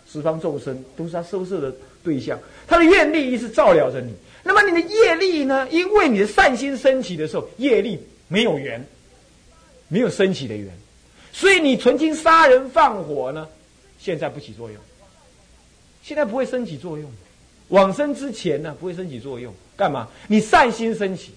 [0.07, 2.39] 十方众生都是他收摄的对象。
[2.67, 4.13] 他的愿力一直照料着你。
[4.43, 5.67] 那么你的业力呢？
[5.71, 8.85] 因为你的善心升起的时候，业力没有缘。
[9.87, 10.69] 没有升起的缘，
[11.33, 13.45] 所以你曾经杀人放火呢，
[13.99, 14.79] 现在不起作用。
[16.01, 17.11] 现在不会升起作用，
[17.67, 19.53] 往生之前呢不会升起作用。
[19.75, 20.07] 干嘛？
[20.27, 21.33] 你善心升起，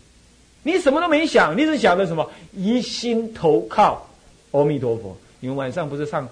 [0.63, 2.31] 你什么都没想，你只想着什么？
[2.53, 4.09] 一心投靠
[4.55, 5.17] 阿弥陀佛。
[5.41, 6.29] 你们晚上不是唱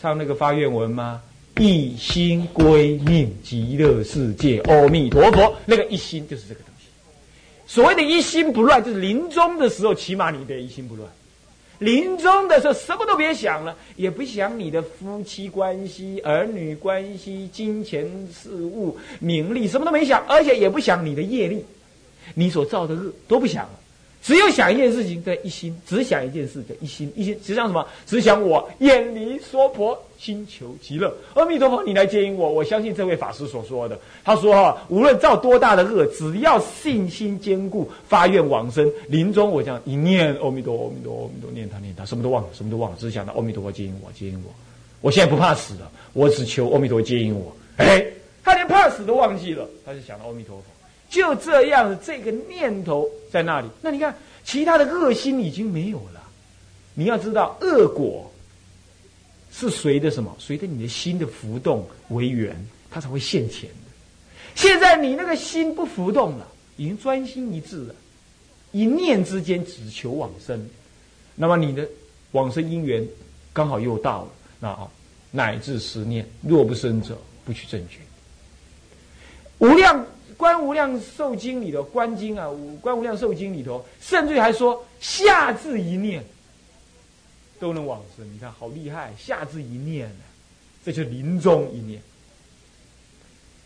[0.00, 1.22] 唱那个发愿文吗？
[1.58, 5.54] 一心归命极乐世界，阿弥陀佛。
[5.66, 6.86] 那个一心就是这个东西。
[7.66, 11.08] 所谓的一心不乱，就是临终的时候，起码你得一心不乱。
[11.80, 21.64] 临终的时候，什么都别想了，也不想你的夫妻关系、儿女关系、金钱事物、名利，什么都没想，而且也不想你的业力，
[22.34, 23.80] 你所造的恶都不想了。
[24.28, 27.88] 只有想一件事情，在一心，只想一件事，在一心，一心只想什么？
[28.04, 31.10] 只想我远离娑婆，心求极乐。
[31.32, 32.52] 阿弥陀佛，你来接引我。
[32.52, 33.98] 我相信这位法师所说的。
[34.22, 44.52] 他说：“哈，无论造多大的恶，只要信心坚固，发愿往生，临终我将一念阿弥陀，阿弥陀，阿弥陀，念他念他，什么都忘了，什么都忘了，只想到阿弥陀佛接引我，接引我。
[45.00, 47.50] 我现在不怕死了，我只求阿弥陀接引我。
[47.78, 48.04] 哎，
[48.44, 50.64] 他连怕死都忘记了，他就想到阿弥陀佛。”
[51.08, 53.68] 就这样，这个念头在那里。
[53.80, 56.22] 那你看，其他的恶心已经没有了。
[56.94, 58.30] 你要知道，恶果
[59.50, 60.36] 是随着什么？
[60.38, 62.54] 随着你的心的浮动为缘，
[62.90, 63.76] 它才会现前的。
[64.54, 67.94] 现在你那个心不浮动了，已经专心一致了，
[68.72, 70.68] 一念之间只求往生。
[71.34, 71.88] 那么你的
[72.32, 73.06] 往生因缘
[73.52, 74.92] 刚好又到了，那好，
[75.30, 77.16] 乃至十念，若不生者，
[77.46, 77.98] 不取正觉。
[79.58, 80.04] 无量。
[80.38, 82.48] 观无量寿经里头，观经啊，
[82.80, 86.24] 观无量寿经里头，甚至还说下至一念
[87.58, 88.24] 都能往生。
[88.32, 90.08] 你看好厉害，下至一念
[90.84, 92.00] 这就临终一念。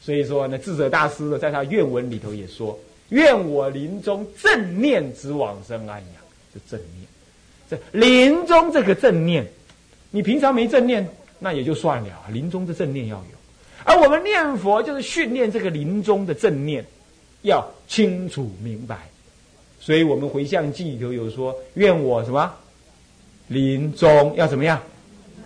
[0.01, 2.77] 所以说呢，智者大师呢，在他愿文里头也说：
[3.11, 6.15] 愿我临终正念之往生安养，
[6.55, 7.07] 就正念。
[7.69, 9.47] 这临终这个正念，
[10.11, 11.07] 你平常没正念，
[11.39, 12.25] 那也就算了。
[12.31, 13.42] 临终的正念要有。
[13.85, 16.85] 而我们念佛就是训练这个临终的正念，
[17.43, 19.09] 要清楚明白。
[19.81, 22.53] 所以我们回向记里头有说：愿我什么
[23.49, 24.81] 临终要怎么样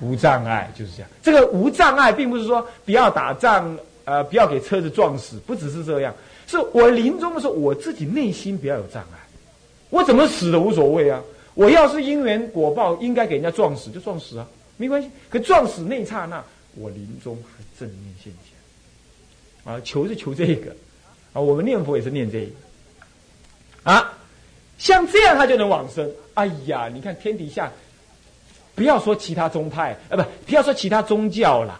[0.00, 1.10] 无障碍，就是这样。
[1.22, 6.14] 这个无障碍，并不是说不要打仗，呃，不要给车子撞死，不只是这样。
[6.46, 9.18] 是我临终的时候，我自己内心不要有障碍。
[9.88, 11.22] 我怎么死的无所谓啊！
[11.54, 14.46] 我要是因缘果报应该给人家撞死，就撞死啊，
[14.76, 15.08] 没关系。
[15.30, 16.44] 可撞死那刹那，
[16.76, 17.64] 我临终还。
[17.78, 20.74] 正念现前，啊，求是求这个，
[21.34, 22.52] 啊，我们念佛也是念这个，
[23.82, 24.16] 啊，
[24.78, 26.10] 像这样他就能往生。
[26.32, 27.70] 哎呀，你看天底下，
[28.74, 31.78] 不要说其他宗派，啊，不，不要说其他宗教了，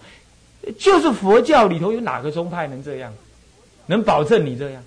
[0.78, 3.14] 就是佛教里头有哪个宗派能这样？
[3.86, 4.84] 能保证你这样？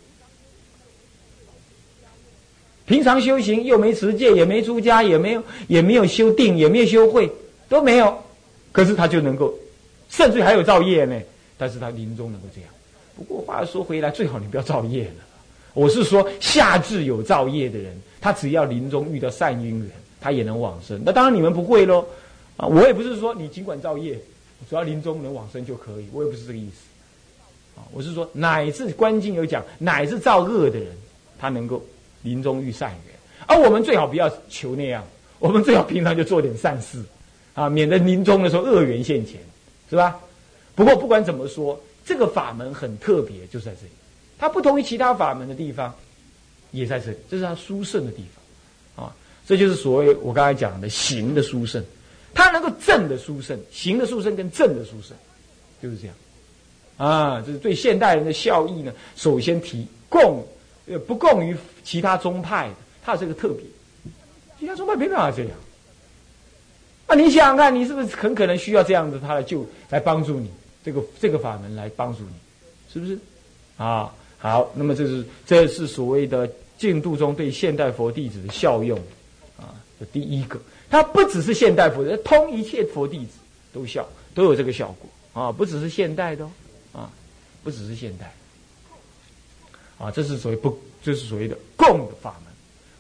[2.86, 7.32] 平常修行又没持戒，也没出家，也没有也没有修定，也没有修慧，
[7.68, 8.24] 都没有。
[8.72, 9.52] 可是他就能够，
[10.10, 11.18] 甚至还有造业呢。
[11.58, 12.70] 但是他临终能够这样。
[13.16, 15.24] 不过话说回来，最好你不要造业了。
[15.74, 21.02] 我是说，下至有造业的人，他只要临终遇到善因缘，他也能往生。
[21.06, 22.06] 那当然你们不会喽。
[22.58, 24.20] 啊，我也不是说你尽管造业，
[24.70, 26.08] 只要临终能往生就可以。
[26.12, 27.80] 我也不是这个意思。
[27.80, 30.88] 啊，我是说，乃至观经有讲，乃至造恶的人，
[31.38, 31.82] 他能够。
[32.22, 33.16] 临终遇善缘，
[33.48, 35.02] 而我们最好不要求那样，
[35.40, 37.02] 我们最好平常就做点善事，
[37.54, 39.40] 啊，免得临终的时候恶缘现前，
[39.90, 40.20] 是吧？
[40.76, 43.92] 不过不管怎么说，这个法门很特别，就在这里，
[44.38, 45.94] 它不同于其他法门的地方，
[46.72, 48.24] 也在这里，这是它殊胜的地
[48.96, 51.84] 方，啊，这就是所谓我刚才讲的行的殊胜，
[52.34, 55.18] 它能够正的殊胜，行的殊胜跟正的殊胜，
[55.82, 56.16] 就是这样，
[56.98, 60.46] 啊，这是对现代人的效益呢，首先提供。
[60.92, 63.64] 呃，不供于其他宗派的，它是个特别，
[64.60, 65.52] 其他宗派没办法这样。
[67.10, 70.48] 啊，你想想看，你是不是很可能需要这样子，他来救，来帮助你，
[70.86, 72.34] 这个这个法门来帮助你，
[72.94, 73.18] 是不是？
[73.78, 78.96] 啊，好，那么这是这是所谓的净度中对现代佛弟子的效用，
[79.58, 83.40] 啊，这第一个，它不只是现代佛，通一切佛弟子
[83.74, 86.52] 都效，都有这个效果啊，不只是现代的，哦
[86.94, 87.10] 啊，
[87.64, 88.32] 不只是现代。
[89.98, 92.54] 啊，这是所谓不，这是所谓的供的法门，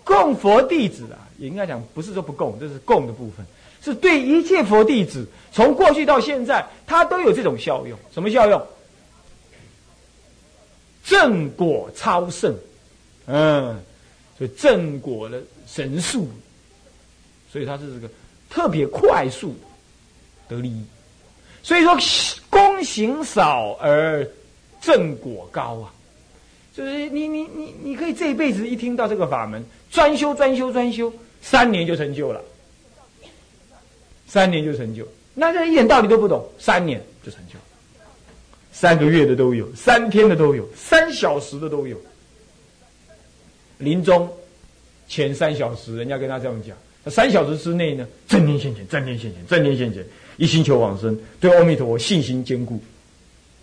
[0.03, 3.45] 供佛弟子啊，也应该讲不是说不供，这是供的部分，
[3.83, 7.97] 是对一切佛弟子，从过去到现在，他都有这种效用。
[8.13, 8.61] 什么效用？
[11.05, 12.55] 正果超胜，
[13.25, 13.81] 嗯，
[14.37, 16.29] 所以正果的神速，
[17.51, 18.09] 所以他是这个
[18.49, 19.55] 特别快速
[20.47, 20.85] 得利益。
[21.63, 21.97] 所以说，
[22.49, 24.27] 功行少而
[24.81, 25.93] 正果高啊。
[26.75, 31.11] 就是你你你你可以这一辈子一听到这个法门，专修专修专修，
[31.41, 32.41] 三年就成就了，
[34.29, 37.59] 三年就成就，那这一点道理都不懂，三年就成就，
[38.71, 41.99] 三个月的都有，三天的都有，三小时的都有。
[43.79, 44.31] 临终
[45.07, 46.77] 前三小时，人家跟他这样讲，
[47.11, 50.05] 三小时之内呢，正念现前，正念现前，正念现前，
[50.37, 52.79] 一心求往生，对阿弥陀佛信心坚固，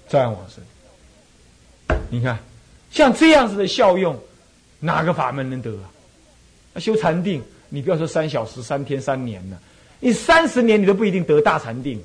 [0.08, 0.62] 照样往生。
[2.10, 2.38] 你看。
[2.88, 4.18] 像这样子的效用，
[4.80, 5.70] 哪个法门能得
[6.72, 6.78] 啊？
[6.78, 9.60] 修禅定，你不要说三小时、三天、三年了，
[10.00, 12.00] 你三十年你都不一定得大禅定，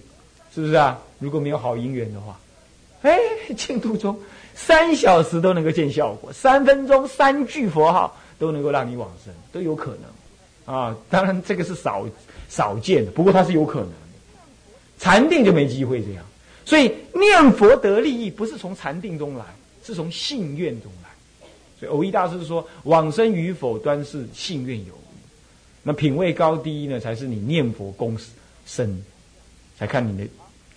[0.53, 0.99] 是不是啊？
[1.19, 2.39] 如果没有好姻缘的话，
[3.01, 3.19] 哎，
[3.55, 4.17] 净土中
[4.55, 9.97] 三小时都能够见效果，三分钟三句佛号都能够让你往生，都有可
[10.65, 10.95] 能啊。
[11.09, 12.05] 当然这个是少
[12.49, 13.95] 少见的，不过它是有可能的。
[14.99, 16.23] 禅定就没机会这样，
[16.65, 19.45] 所以念佛得利益不是从禅定中来。
[19.83, 21.09] 是从信愿中来，
[21.79, 24.93] 所以偶一大师说：“往生与否，端是信愿有。
[25.83, 28.17] 那品位高低呢，才是你念佛功
[28.65, 29.01] 深，
[29.77, 30.27] 才看你的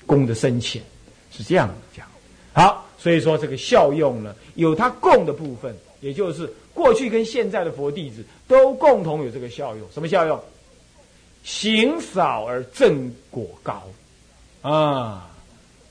[0.07, 0.83] 功的深浅，
[1.31, 2.07] 是这样讲。
[2.53, 9.87] 好，所以说这个效用呢，有它共的部分，也就是过去跟现在的佛弟子都共同有这个效用。
[9.93, 10.41] 什么效用？
[11.43, 13.83] 行少而正果高，
[14.63, 15.31] 啊。”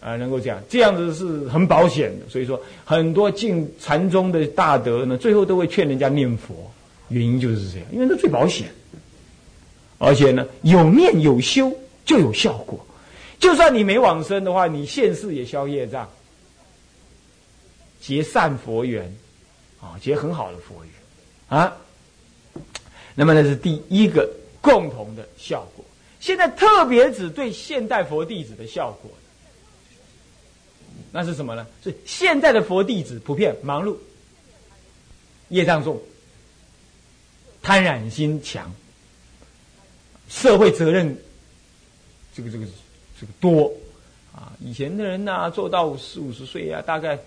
[0.04, 2.28] 啊，能够这样，这样子是很保险的。
[2.28, 6.70] 所以说，很多进禅宗的大德呢，最后都会劝人家念佛，
[7.08, 8.68] 原因就是这样，因为这最保险。
[10.04, 11.74] 而且呢，有念有修
[12.06, 12.86] 就有效果。
[13.40, 16.10] 就算你没往生的话，你现世也消业障，
[18.02, 19.16] 结善佛缘，
[19.80, 21.78] 啊，结很好的佛缘，啊。
[23.16, 25.86] 那么那是第一个共同的效果。
[26.20, 29.10] 现在特别指对现代佛弟子的效果。
[31.12, 31.66] 那是什么呢？
[31.84, 33.96] 是现在的佛弟子普遍忙碌、
[35.50, 36.02] 业障重、
[37.62, 38.74] 贪婪心强、
[40.30, 41.16] 社会责任
[42.34, 42.66] 这个这个
[43.20, 43.72] 这个多
[44.34, 44.52] 啊！
[44.60, 47.18] 以前的人呢，做到四五十岁啊，大概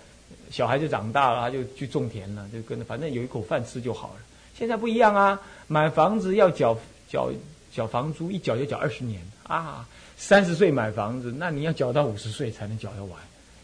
[0.51, 4.21] 小孩就长大了，就去种田了，就跟着反正有一口饭吃就好了。
[4.59, 6.77] 现在不一样啊，买房子要缴
[7.09, 7.31] 缴
[7.73, 9.89] 缴房租，一缴就缴二十年啊！
[10.17, 13.21] 三十岁买房子，那你要缴到五十岁才能缴得完。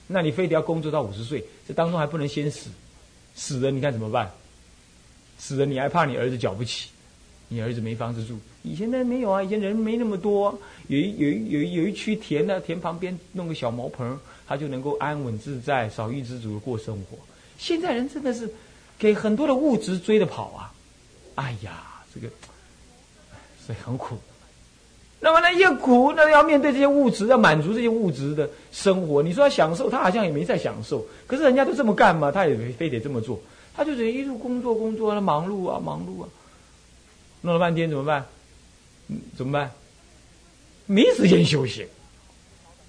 [0.07, 2.71] 那你非得要工作到五十岁，这当中还不能先死，
[3.35, 4.31] 死了你看怎么办？
[5.39, 6.91] 死了你还怕你儿子缴不起，
[7.49, 8.39] 你儿子没房子住。
[8.63, 10.57] 以前那没有啊，以前人没那么多，
[10.87, 17.19] 有一有一有一有一区田呢，田旁边弄个小茅棚，他就能够安稳自在、少欲知足的过生活。
[17.59, 18.49] 现在人真的是
[18.99, 20.73] 给很多的物质追着跑啊！
[21.35, 21.85] 哎呀，
[22.15, 22.29] 这个
[23.67, 24.17] 所以很苦
[25.19, 29.23] 那么呢，越苦，那要面对这些物质，要满足这些物质的生活。
[29.23, 31.07] 你说要享受，他好像也没在享受。
[31.27, 33.41] 可是人家都这么干嘛，他也非得这么做。
[33.75, 36.29] 他就得一路工作工作，他忙碌啊忙碌啊，
[37.41, 38.27] 弄了半天怎么办？
[39.37, 39.71] 怎么办？
[40.87, 41.87] 没时间休息。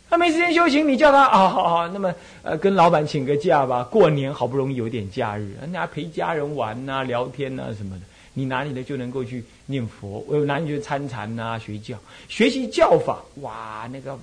[0.09, 2.13] 他没时间修行，你叫他啊，好好，那么
[2.43, 3.83] 呃，跟老板请个假吧。
[3.85, 8.01] 过年好不容易有点假日，人家陪家人玩呐、聊天呐什么的，
[8.35, 10.23] 你哪里的就能够去念佛？
[10.27, 11.97] 我哪里去参禅呐、学教、
[12.27, 13.23] 学习教法？
[13.41, 14.15] 哇，那个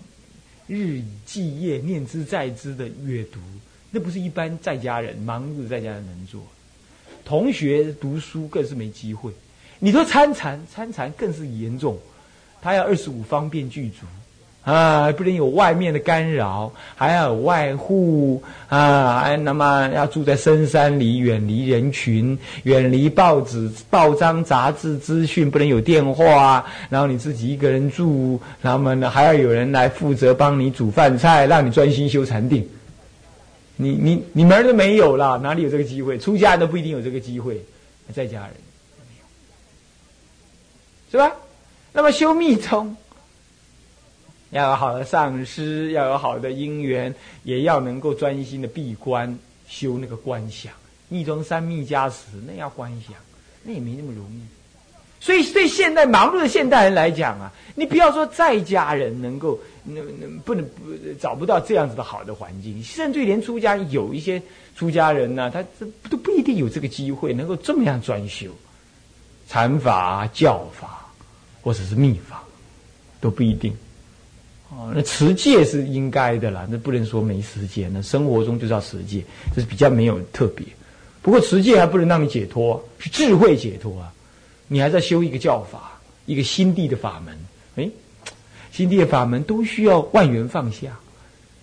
[0.69, 3.41] 日以继夜、念之在之的阅读，
[3.91, 6.41] 那不是一般在家人忙日在家人能做。
[7.25, 9.33] 同学读书更是没机会。
[9.81, 11.99] 你说参禅，参禅更是严重，
[12.63, 14.07] 他要二十五方便具足。
[14.63, 19.21] 啊，不能有外面的干扰，还要有外护啊！
[19.21, 26.63] 还那么要住在深山里，远离人群，远离报纸、报章、杂志资讯，不能有电话。
[26.91, 32.69] 然后你自己一个人住，然后呢还要有人来负责帮你煮饭菜，让你专心修禅定。
[33.77, 36.19] 你你你门都没有了，哪里有这个机会？
[36.19, 37.59] 出家人都不一定有这个机会，
[38.13, 38.51] 在家人
[41.11, 41.33] 是吧？
[41.93, 42.97] 那么修密宗。
[44.51, 49.39] 要有好的上师，要有好的因缘，也要能够专心的闭关
[49.69, 50.73] 修那个观想。
[51.09, 53.15] 密宗三密加持，那要观想，
[53.63, 54.41] 那也没那么容易。
[55.21, 64.43] 所以对现代忙碌的现代人来讲啊，你不要说在家人能够那那不能不找不到这样子的好的环境，甚至连出家有一些
[64.75, 68.51] 出家人呢，他这都不一定有这个机会能够这么样专修
[69.47, 71.00] 禅法、教法
[71.63, 72.43] 或者是密法，
[73.21, 73.75] 都不一定。
[74.71, 77.93] 哦，那持戒是应该的啦，那不能说没时间。
[77.93, 80.65] 那生活中就是要持戒，这是比较没有特别。
[81.23, 84.13] 不过持戒还不能让你解脱，是智慧解脱啊！
[84.69, 87.37] 你还在修一个教法，一个心地的法门。
[87.77, 87.91] 哎，
[88.73, 90.99] 心地的法门都需要万缘放下。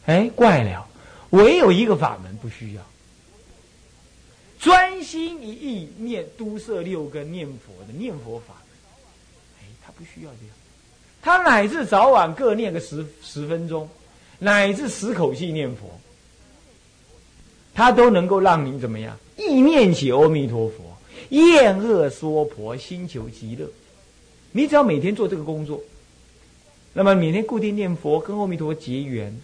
[0.06, 0.86] 哎，怪了，
[1.32, 2.82] 唯有一个法门不需要，
[4.60, 8.54] 专心一意念都摄六根念佛的念佛法。
[9.98, 10.56] 不需要这样。
[11.22, 13.90] 他乃至早晚各念个十十分钟，
[14.40, 16.00] 乃至十口气念佛，
[17.74, 19.18] 他都能够让你怎么样？
[19.36, 20.98] 意念起阿弥陀佛，
[21.30, 23.68] 厌恶娑婆，心求极乐。
[24.52, 25.82] 你只要每天做这个工作，
[26.94, 29.36] 那么每天固定念佛，跟阿弥陀佛结缘，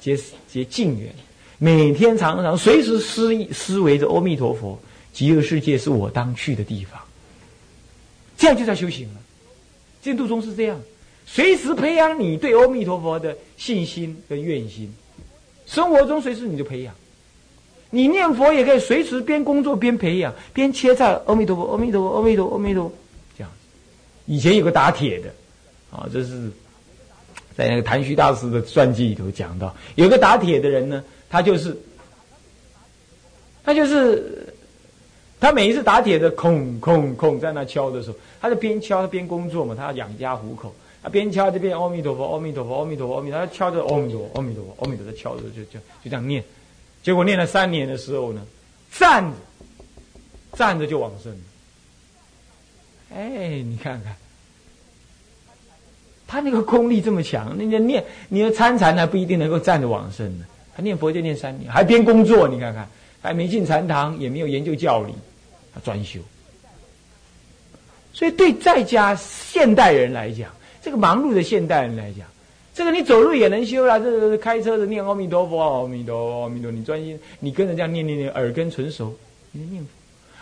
[0.00, 1.14] 结结净缘，
[1.58, 4.78] 每天常常随时思思维着阿弥陀佛，
[5.12, 7.00] 极乐世界是我当去的地方。
[8.36, 9.20] 这样就叫修行了。
[10.08, 10.80] 净土宗是这样。
[11.26, 14.90] 随时培养你对阿弥陀佛的信心跟愿心，
[15.66, 16.94] 生活中随时你就培养。
[17.90, 21.20] 你念佛也可以随时边工作边培养，边切菜。
[21.26, 22.90] 阿弥陀佛，阿弥陀佛，阿弥陀，佛，阿弥陀。
[23.36, 23.50] 这样，
[24.24, 25.28] 以前有个打铁的，
[25.90, 26.50] 啊，这是
[27.54, 31.76] 在那个谭虚大师的传记里头讲到，有个打铁的人呢，他就是，
[33.62, 34.47] 他就是
[35.40, 40.74] 他每一次打铁的空空空在那敲的时候，他就边敲他边工作嘛，他要养家糊口。
[41.00, 46.42] 他，边敲这边阿弥陀佛，阿弥陀佛，阿弥陀佛，阿弥陀佛，他敲着阿弥陀佛，阿弥陀佛，阿弥陀佛，敲着就就就这样念，
[47.04, 48.44] 结果念了三年的时候呢，
[48.90, 49.36] 站着
[50.54, 51.32] 站着就往生。
[53.14, 54.16] 哎，你看看，
[56.26, 60.44] 他那个功力这么强，那个念你的参禅还不一定能够站着往生呢。
[60.74, 62.88] 他念佛就念三年，还边工作，你看看，
[63.22, 65.14] 还没进禅堂，也没有研究教理，
[65.84, 66.20] 专修。
[68.12, 70.50] 所以对在家现代人来讲，
[70.82, 72.26] 这个忙碌的现代人来讲，
[72.74, 73.98] 这个你走路也能修啦。
[73.98, 76.70] 这个开车的念阿弥陀佛，阿弥陀佛，阿弥陀。
[76.70, 79.14] 你专心，你跟人家念念念，耳根纯熟，
[79.52, 79.88] 你念佛。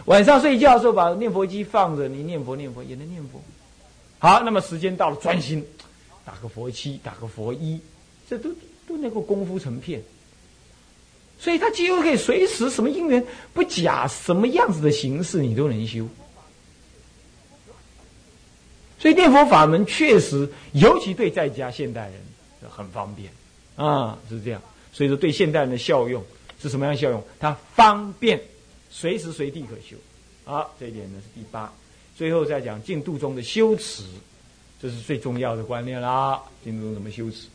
[0.06, 3.40] 晚上睡觉的时候把念佛机放着，你念佛念佛也能念佛。
[4.18, 5.62] 好，那么时间到了，专心
[6.24, 7.78] 打个佛七，打个佛一，
[8.30, 8.48] 这都
[8.88, 10.00] 都能够功夫成片。
[11.38, 16.08] 所以他几乎可以随时什么因缘不假，什么样子的形式你都能修。
[18.98, 22.14] 所以念佛法门确实，尤其对在家现代人
[22.68, 23.30] 很方便
[23.76, 24.60] 啊，是这样。
[24.92, 26.24] 所以说，对现代人的效用
[26.60, 27.22] 是什么样的效用？
[27.38, 28.40] 它方便，
[28.90, 29.96] 随时随地可修。
[30.44, 31.70] 好，这一点呢是第八。
[32.16, 34.02] 最后再讲净土中的修持，
[34.80, 36.42] 这是最重要的观念啦。
[36.64, 37.48] 净土中怎么修持？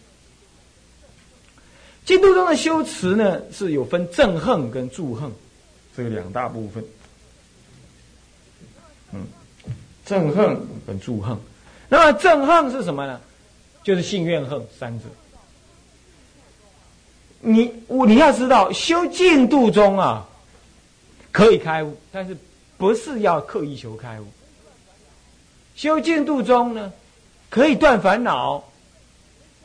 [2.06, 5.32] 净土中的修持呢，是有分憎恨跟助恨，
[5.96, 6.84] 这两大部分。
[9.14, 9.26] 嗯。
[10.08, 11.38] 憎恨跟助恨，
[11.88, 13.22] 那么憎恨是什么呢？
[13.84, 15.06] 就是性怨恨三者。
[17.40, 20.28] 你我你要知道，修净度中啊，
[21.32, 22.36] 可以开悟，但是
[22.78, 24.26] 不是要刻意求开悟。
[25.76, 26.92] 修净度中呢，
[27.50, 28.64] 可以断烦恼，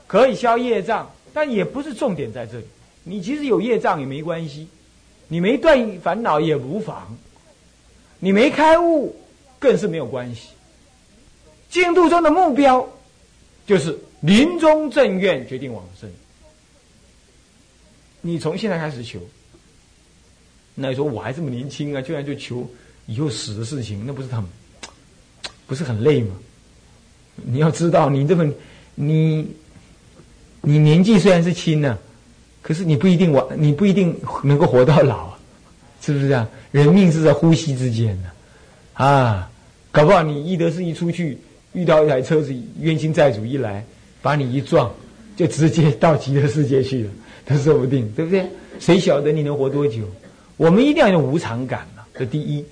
[0.06, 2.64] 可以消业障，但也不是重点在这里。
[3.04, 4.66] 你其实有业障也没关系，
[5.28, 7.14] 你没断烦恼也无妨，
[8.18, 9.14] 你没开悟
[9.58, 10.48] 更是没有关系。
[11.68, 12.88] 净土中的目标
[13.66, 16.10] 就是临终正愿，决定往生。
[18.22, 19.20] 你从现在开始求，
[20.74, 22.66] 那你说我还这么年轻啊，居然就求
[23.04, 24.42] 以后死的事情，那不是很
[25.66, 26.34] 不是很累吗？
[27.34, 28.50] 你要知道，你这么
[28.94, 29.46] 你
[30.60, 31.98] 你年纪虽然是轻呢，
[32.62, 35.38] 可是你不一定完，你不一定能够活到老啊，
[36.02, 36.46] 是不是这样？
[36.72, 39.50] 人命是在呼吸之间的啊，
[39.92, 41.38] 搞不好你一得是一出去
[41.72, 43.84] 遇到一台车子，冤亲债主一来
[44.20, 44.92] 把你一撞，
[45.36, 47.10] 就直接到极乐世界去了。
[47.46, 48.44] 都说不定，对不对？
[48.80, 50.02] 谁晓得你能活多久？
[50.56, 52.02] 我们一定要有无常感嘛。
[52.18, 52.64] 这第一，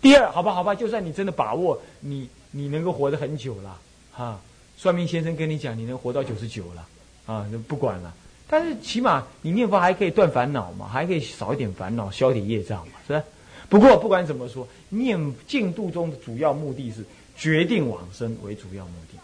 [0.00, 3.76] 第二，好吧，好吧，就算你真的把握你，你能够活得很久了，
[4.12, 4.40] 哈，
[4.78, 6.86] 算命先生跟你讲你能活到九十九了，
[7.26, 8.14] 啊，那不管了。
[8.46, 13.22] 但是起码你念佛还可以断烦恼嘛，还可以少一点烦恼，消点业障嘛，是吧？
[13.68, 17.04] 不过不管怎么说，念净度中的主要目的是
[17.36, 19.18] 决定往生为主要目的。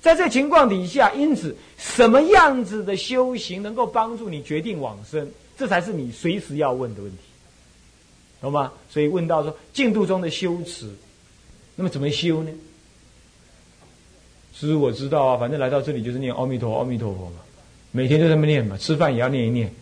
[0.00, 5.30] 在这情况底下，因此什么样子的修行能够帮助你决定往生？
[5.58, 7.18] 这才是你随时要问的问题，
[8.40, 8.72] 懂吗？
[8.88, 10.88] 所以问到说净度中的修持，
[11.76, 12.50] 那么怎么修呢？
[14.60, 17.38] 师我知道啊，反正来到这里就是念阿弥陀阿弥陀佛嘛，
[17.92, 19.72] 每天就这么念嘛，吃饭也要念一念，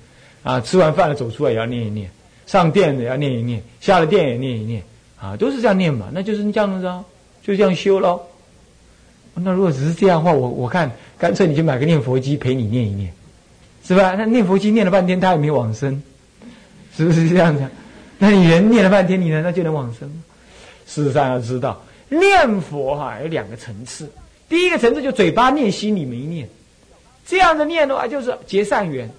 [0.44, 2.08] 啊，吃完饭了走出来也要念一念，
[2.46, 4.82] 上殿也要念一念，下了殿也念一念，
[5.20, 7.04] 啊，都是这样念嘛，那就是这样子啊，
[7.42, 8.20] 就这样修喽。
[9.34, 13.12] 那如果只是这样的话，我我看干脆你就买个念佛机陪你念一念，
[13.84, 14.14] 是吧？
[14.16, 16.00] 那念佛机念了半天，他也没往生，
[16.96, 17.66] 是不是这样子？
[18.18, 20.08] 那你人念了半天，你难道就能往生？
[20.86, 24.08] 事实上要知道，念佛哈有两个层次。
[24.48, 26.48] 第一个层次就嘴巴念，心里没念。
[27.26, 29.10] 这样的念的话，就是结善缘，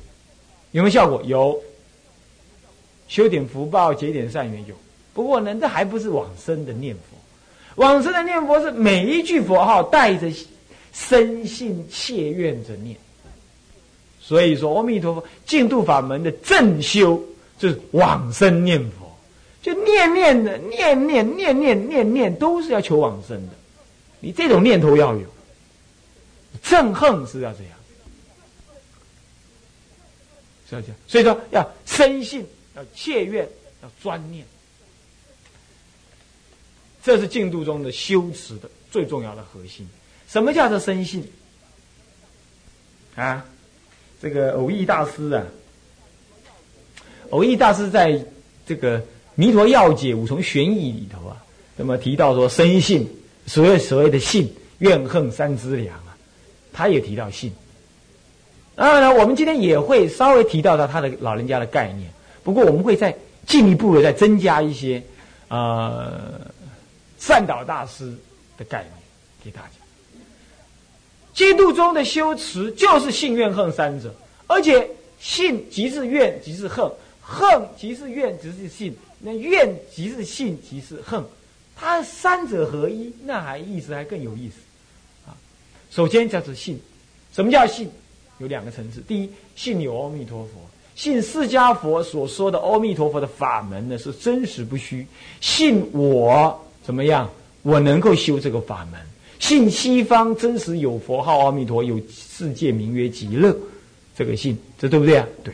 [0.71, 1.21] 有没有效果？
[1.25, 1.61] 有，
[3.07, 4.75] 修点福报，结点善缘有。
[5.13, 7.01] 不过呢，这还不是往生的念佛。
[7.75, 10.27] 往生的念佛是每一句佛号带着
[10.91, 12.97] 深信切愿着念，
[14.19, 17.21] 所以说阿弥陀佛净土法门的正修
[17.57, 19.15] 就是往生念佛，
[19.61, 23.53] 就念念的念念念念念念都是要求往生的，
[24.19, 25.27] 你这种念头要有，
[26.63, 27.71] 憎恨是要这样，
[30.69, 32.45] 是要这样，所以说要深信，
[32.75, 33.47] 要切愿，
[33.81, 34.45] 要专念。
[37.01, 39.87] 这是净土中的修持的最重要的核心。
[40.27, 41.25] 什么叫做生信？
[43.15, 43.45] 啊，
[44.21, 45.43] 这个偶益大师啊，
[47.31, 48.23] 偶益大师在
[48.65, 48.99] 这个
[49.35, 51.43] 《弥陀要解五重玄义》里头啊，
[51.75, 53.09] 那么提到说生信，
[53.49, 56.15] 所谓所谓的信，怨恨三资粮啊，
[56.71, 57.51] 他也提到信。
[58.75, 62.07] 当然了，我们今天也会稍微提到到他的老人家的概念，
[62.43, 63.13] 不过我们会再
[63.47, 65.01] 进一步的再增加一些
[65.47, 66.13] 啊。
[67.17, 68.15] 善导大师
[68.57, 68.93] 的概念
[69.43, 70.21] 给大家，
[71.33, 74.13] 基督中的修持就是信怨恨三者，
[74.47, 74.89] 而且
[75.19, 76.89] 信即是怨即是恨，
[77.21, 81.21] 恨即是怨即是信，那怨即是信即是恨，
[81.79, 84.55] 它三者合一，那还意思还更有意思
[85.25, 85.37] 啊。
[85.89, 86.77] 首先叫做信，
[87.33, 87.89] 什么叫信？
[88.39, 90.51] 有两个层次，第一，信有阿弥陀佛，
[90.95, 95.05] 信释迦佛所说的阿弥陀佛的法门呢是真实不虚，
[95.39, 96.65] 信我。
[96.83, 97.29] 怎么样？
[97.61, 98.99] 我能够修这个法门，
[99.37, 103.55] 信西方真实有佛号阿弥陀，有世界名曰极乐，
[104.15, 105.27] 这个信，这对不对啊？
[105.43, 105.53] 对。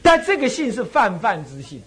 [0.00, 1.82] 但这个信是泛泛之信，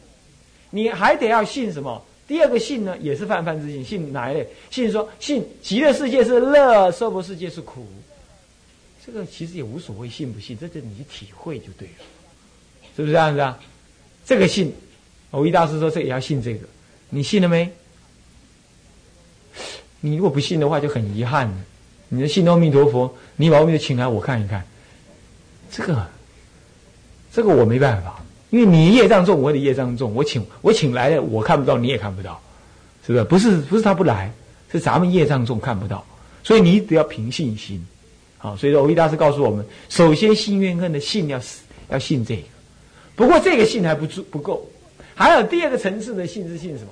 [0.70, 2.04] 你还得要信什么？
[2.28, 4.48] 第二个信呢，也是泛泛之信，信哪一类？
[4.72, 7.86] 信说信极乐世界是乐，娑婆世界是苦。
[9.06, 12.06] 这个其实也无所谓信不信，这这你去体会就对了，
[12.96, 13.60] 是不是这样子啊？
[14.26, 14.74] 这个信，
[15.32, 16.66] 我一大师说这也要信这个，
[17.10, 17.70] 你信了没？
[20.00, 21.56] 你如果不信的话，就很遗憾了。
[22.08, 24.66] 你的信阿弥陀佛，你把阿弥陀请来，我看一看。
[25.70, 26.08] 这个，
[27.34, 28.23] 这个我没办法，
[28.54, 32.40] 因为你业障重，我的业障重，我请我请来的，我看不到，你也看不到，
[33.04, 33.24] 是不是？
[33.24, 34.32] 不是不是他不来，
[34.72, 36.06] 是咱们业障重看不到，
[36.44, 37.84] 所以你得要凭信心。
[38.38, 41.42] 好，所以说欧一大师告诉我们，首先信怨恨的信要
[41.90, 42.44] 要信这个，
[43.16, 44.64] 不过这个信还不足不够，
[45.16, 46.92] 还有第二个层次的信是信什么？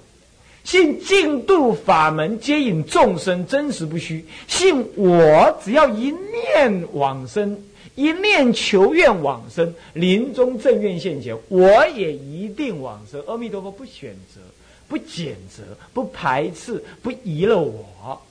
[0.64, 7.56] 信净度法门接引众生真实不虚，信我只要一念往生，
[7.96, 13.22] 一念求愿往生，临终正愿现前，我也一定往生。
[13.28, 14.40] 阿弥陀佛不选择，
[14.88, 15.64] 不拣择，
[15.94, 18.22] 不排斥，不遗了我。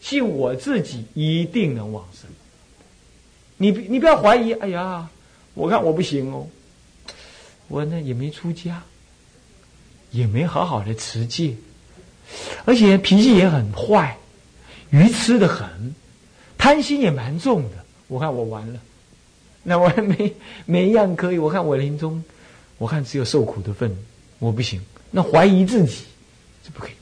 [0.00, 2.30] 信我自己一定能往生。
[3.56, 5.08] 你你不要怀疑，哎呀，
[5.54, 6.46] 我看我不行哦，
[7.66, 8.82] 我呢也没出家，
[10.12, 11.54] 也没好好的持戒，
[12.64, 14.16] 而且脾气也很坏，
[14.90, 15.94] 愚痴的很，
[16.56, 17.84] 贪心也蛮重的。
[18.06, 18.80] 我看我完了，
[19.68, 20.34] 那我还没
[20.66, 21.38] 没一样可以。
[21.38, 22.24] 我看我临终，
[22.78, 23.94] 我看只有受苦的份，
[24.38, 24.80] 我不行。
[25.10, 26.04] 那怀疑自己，
[26.64, 26.92] 这不可以。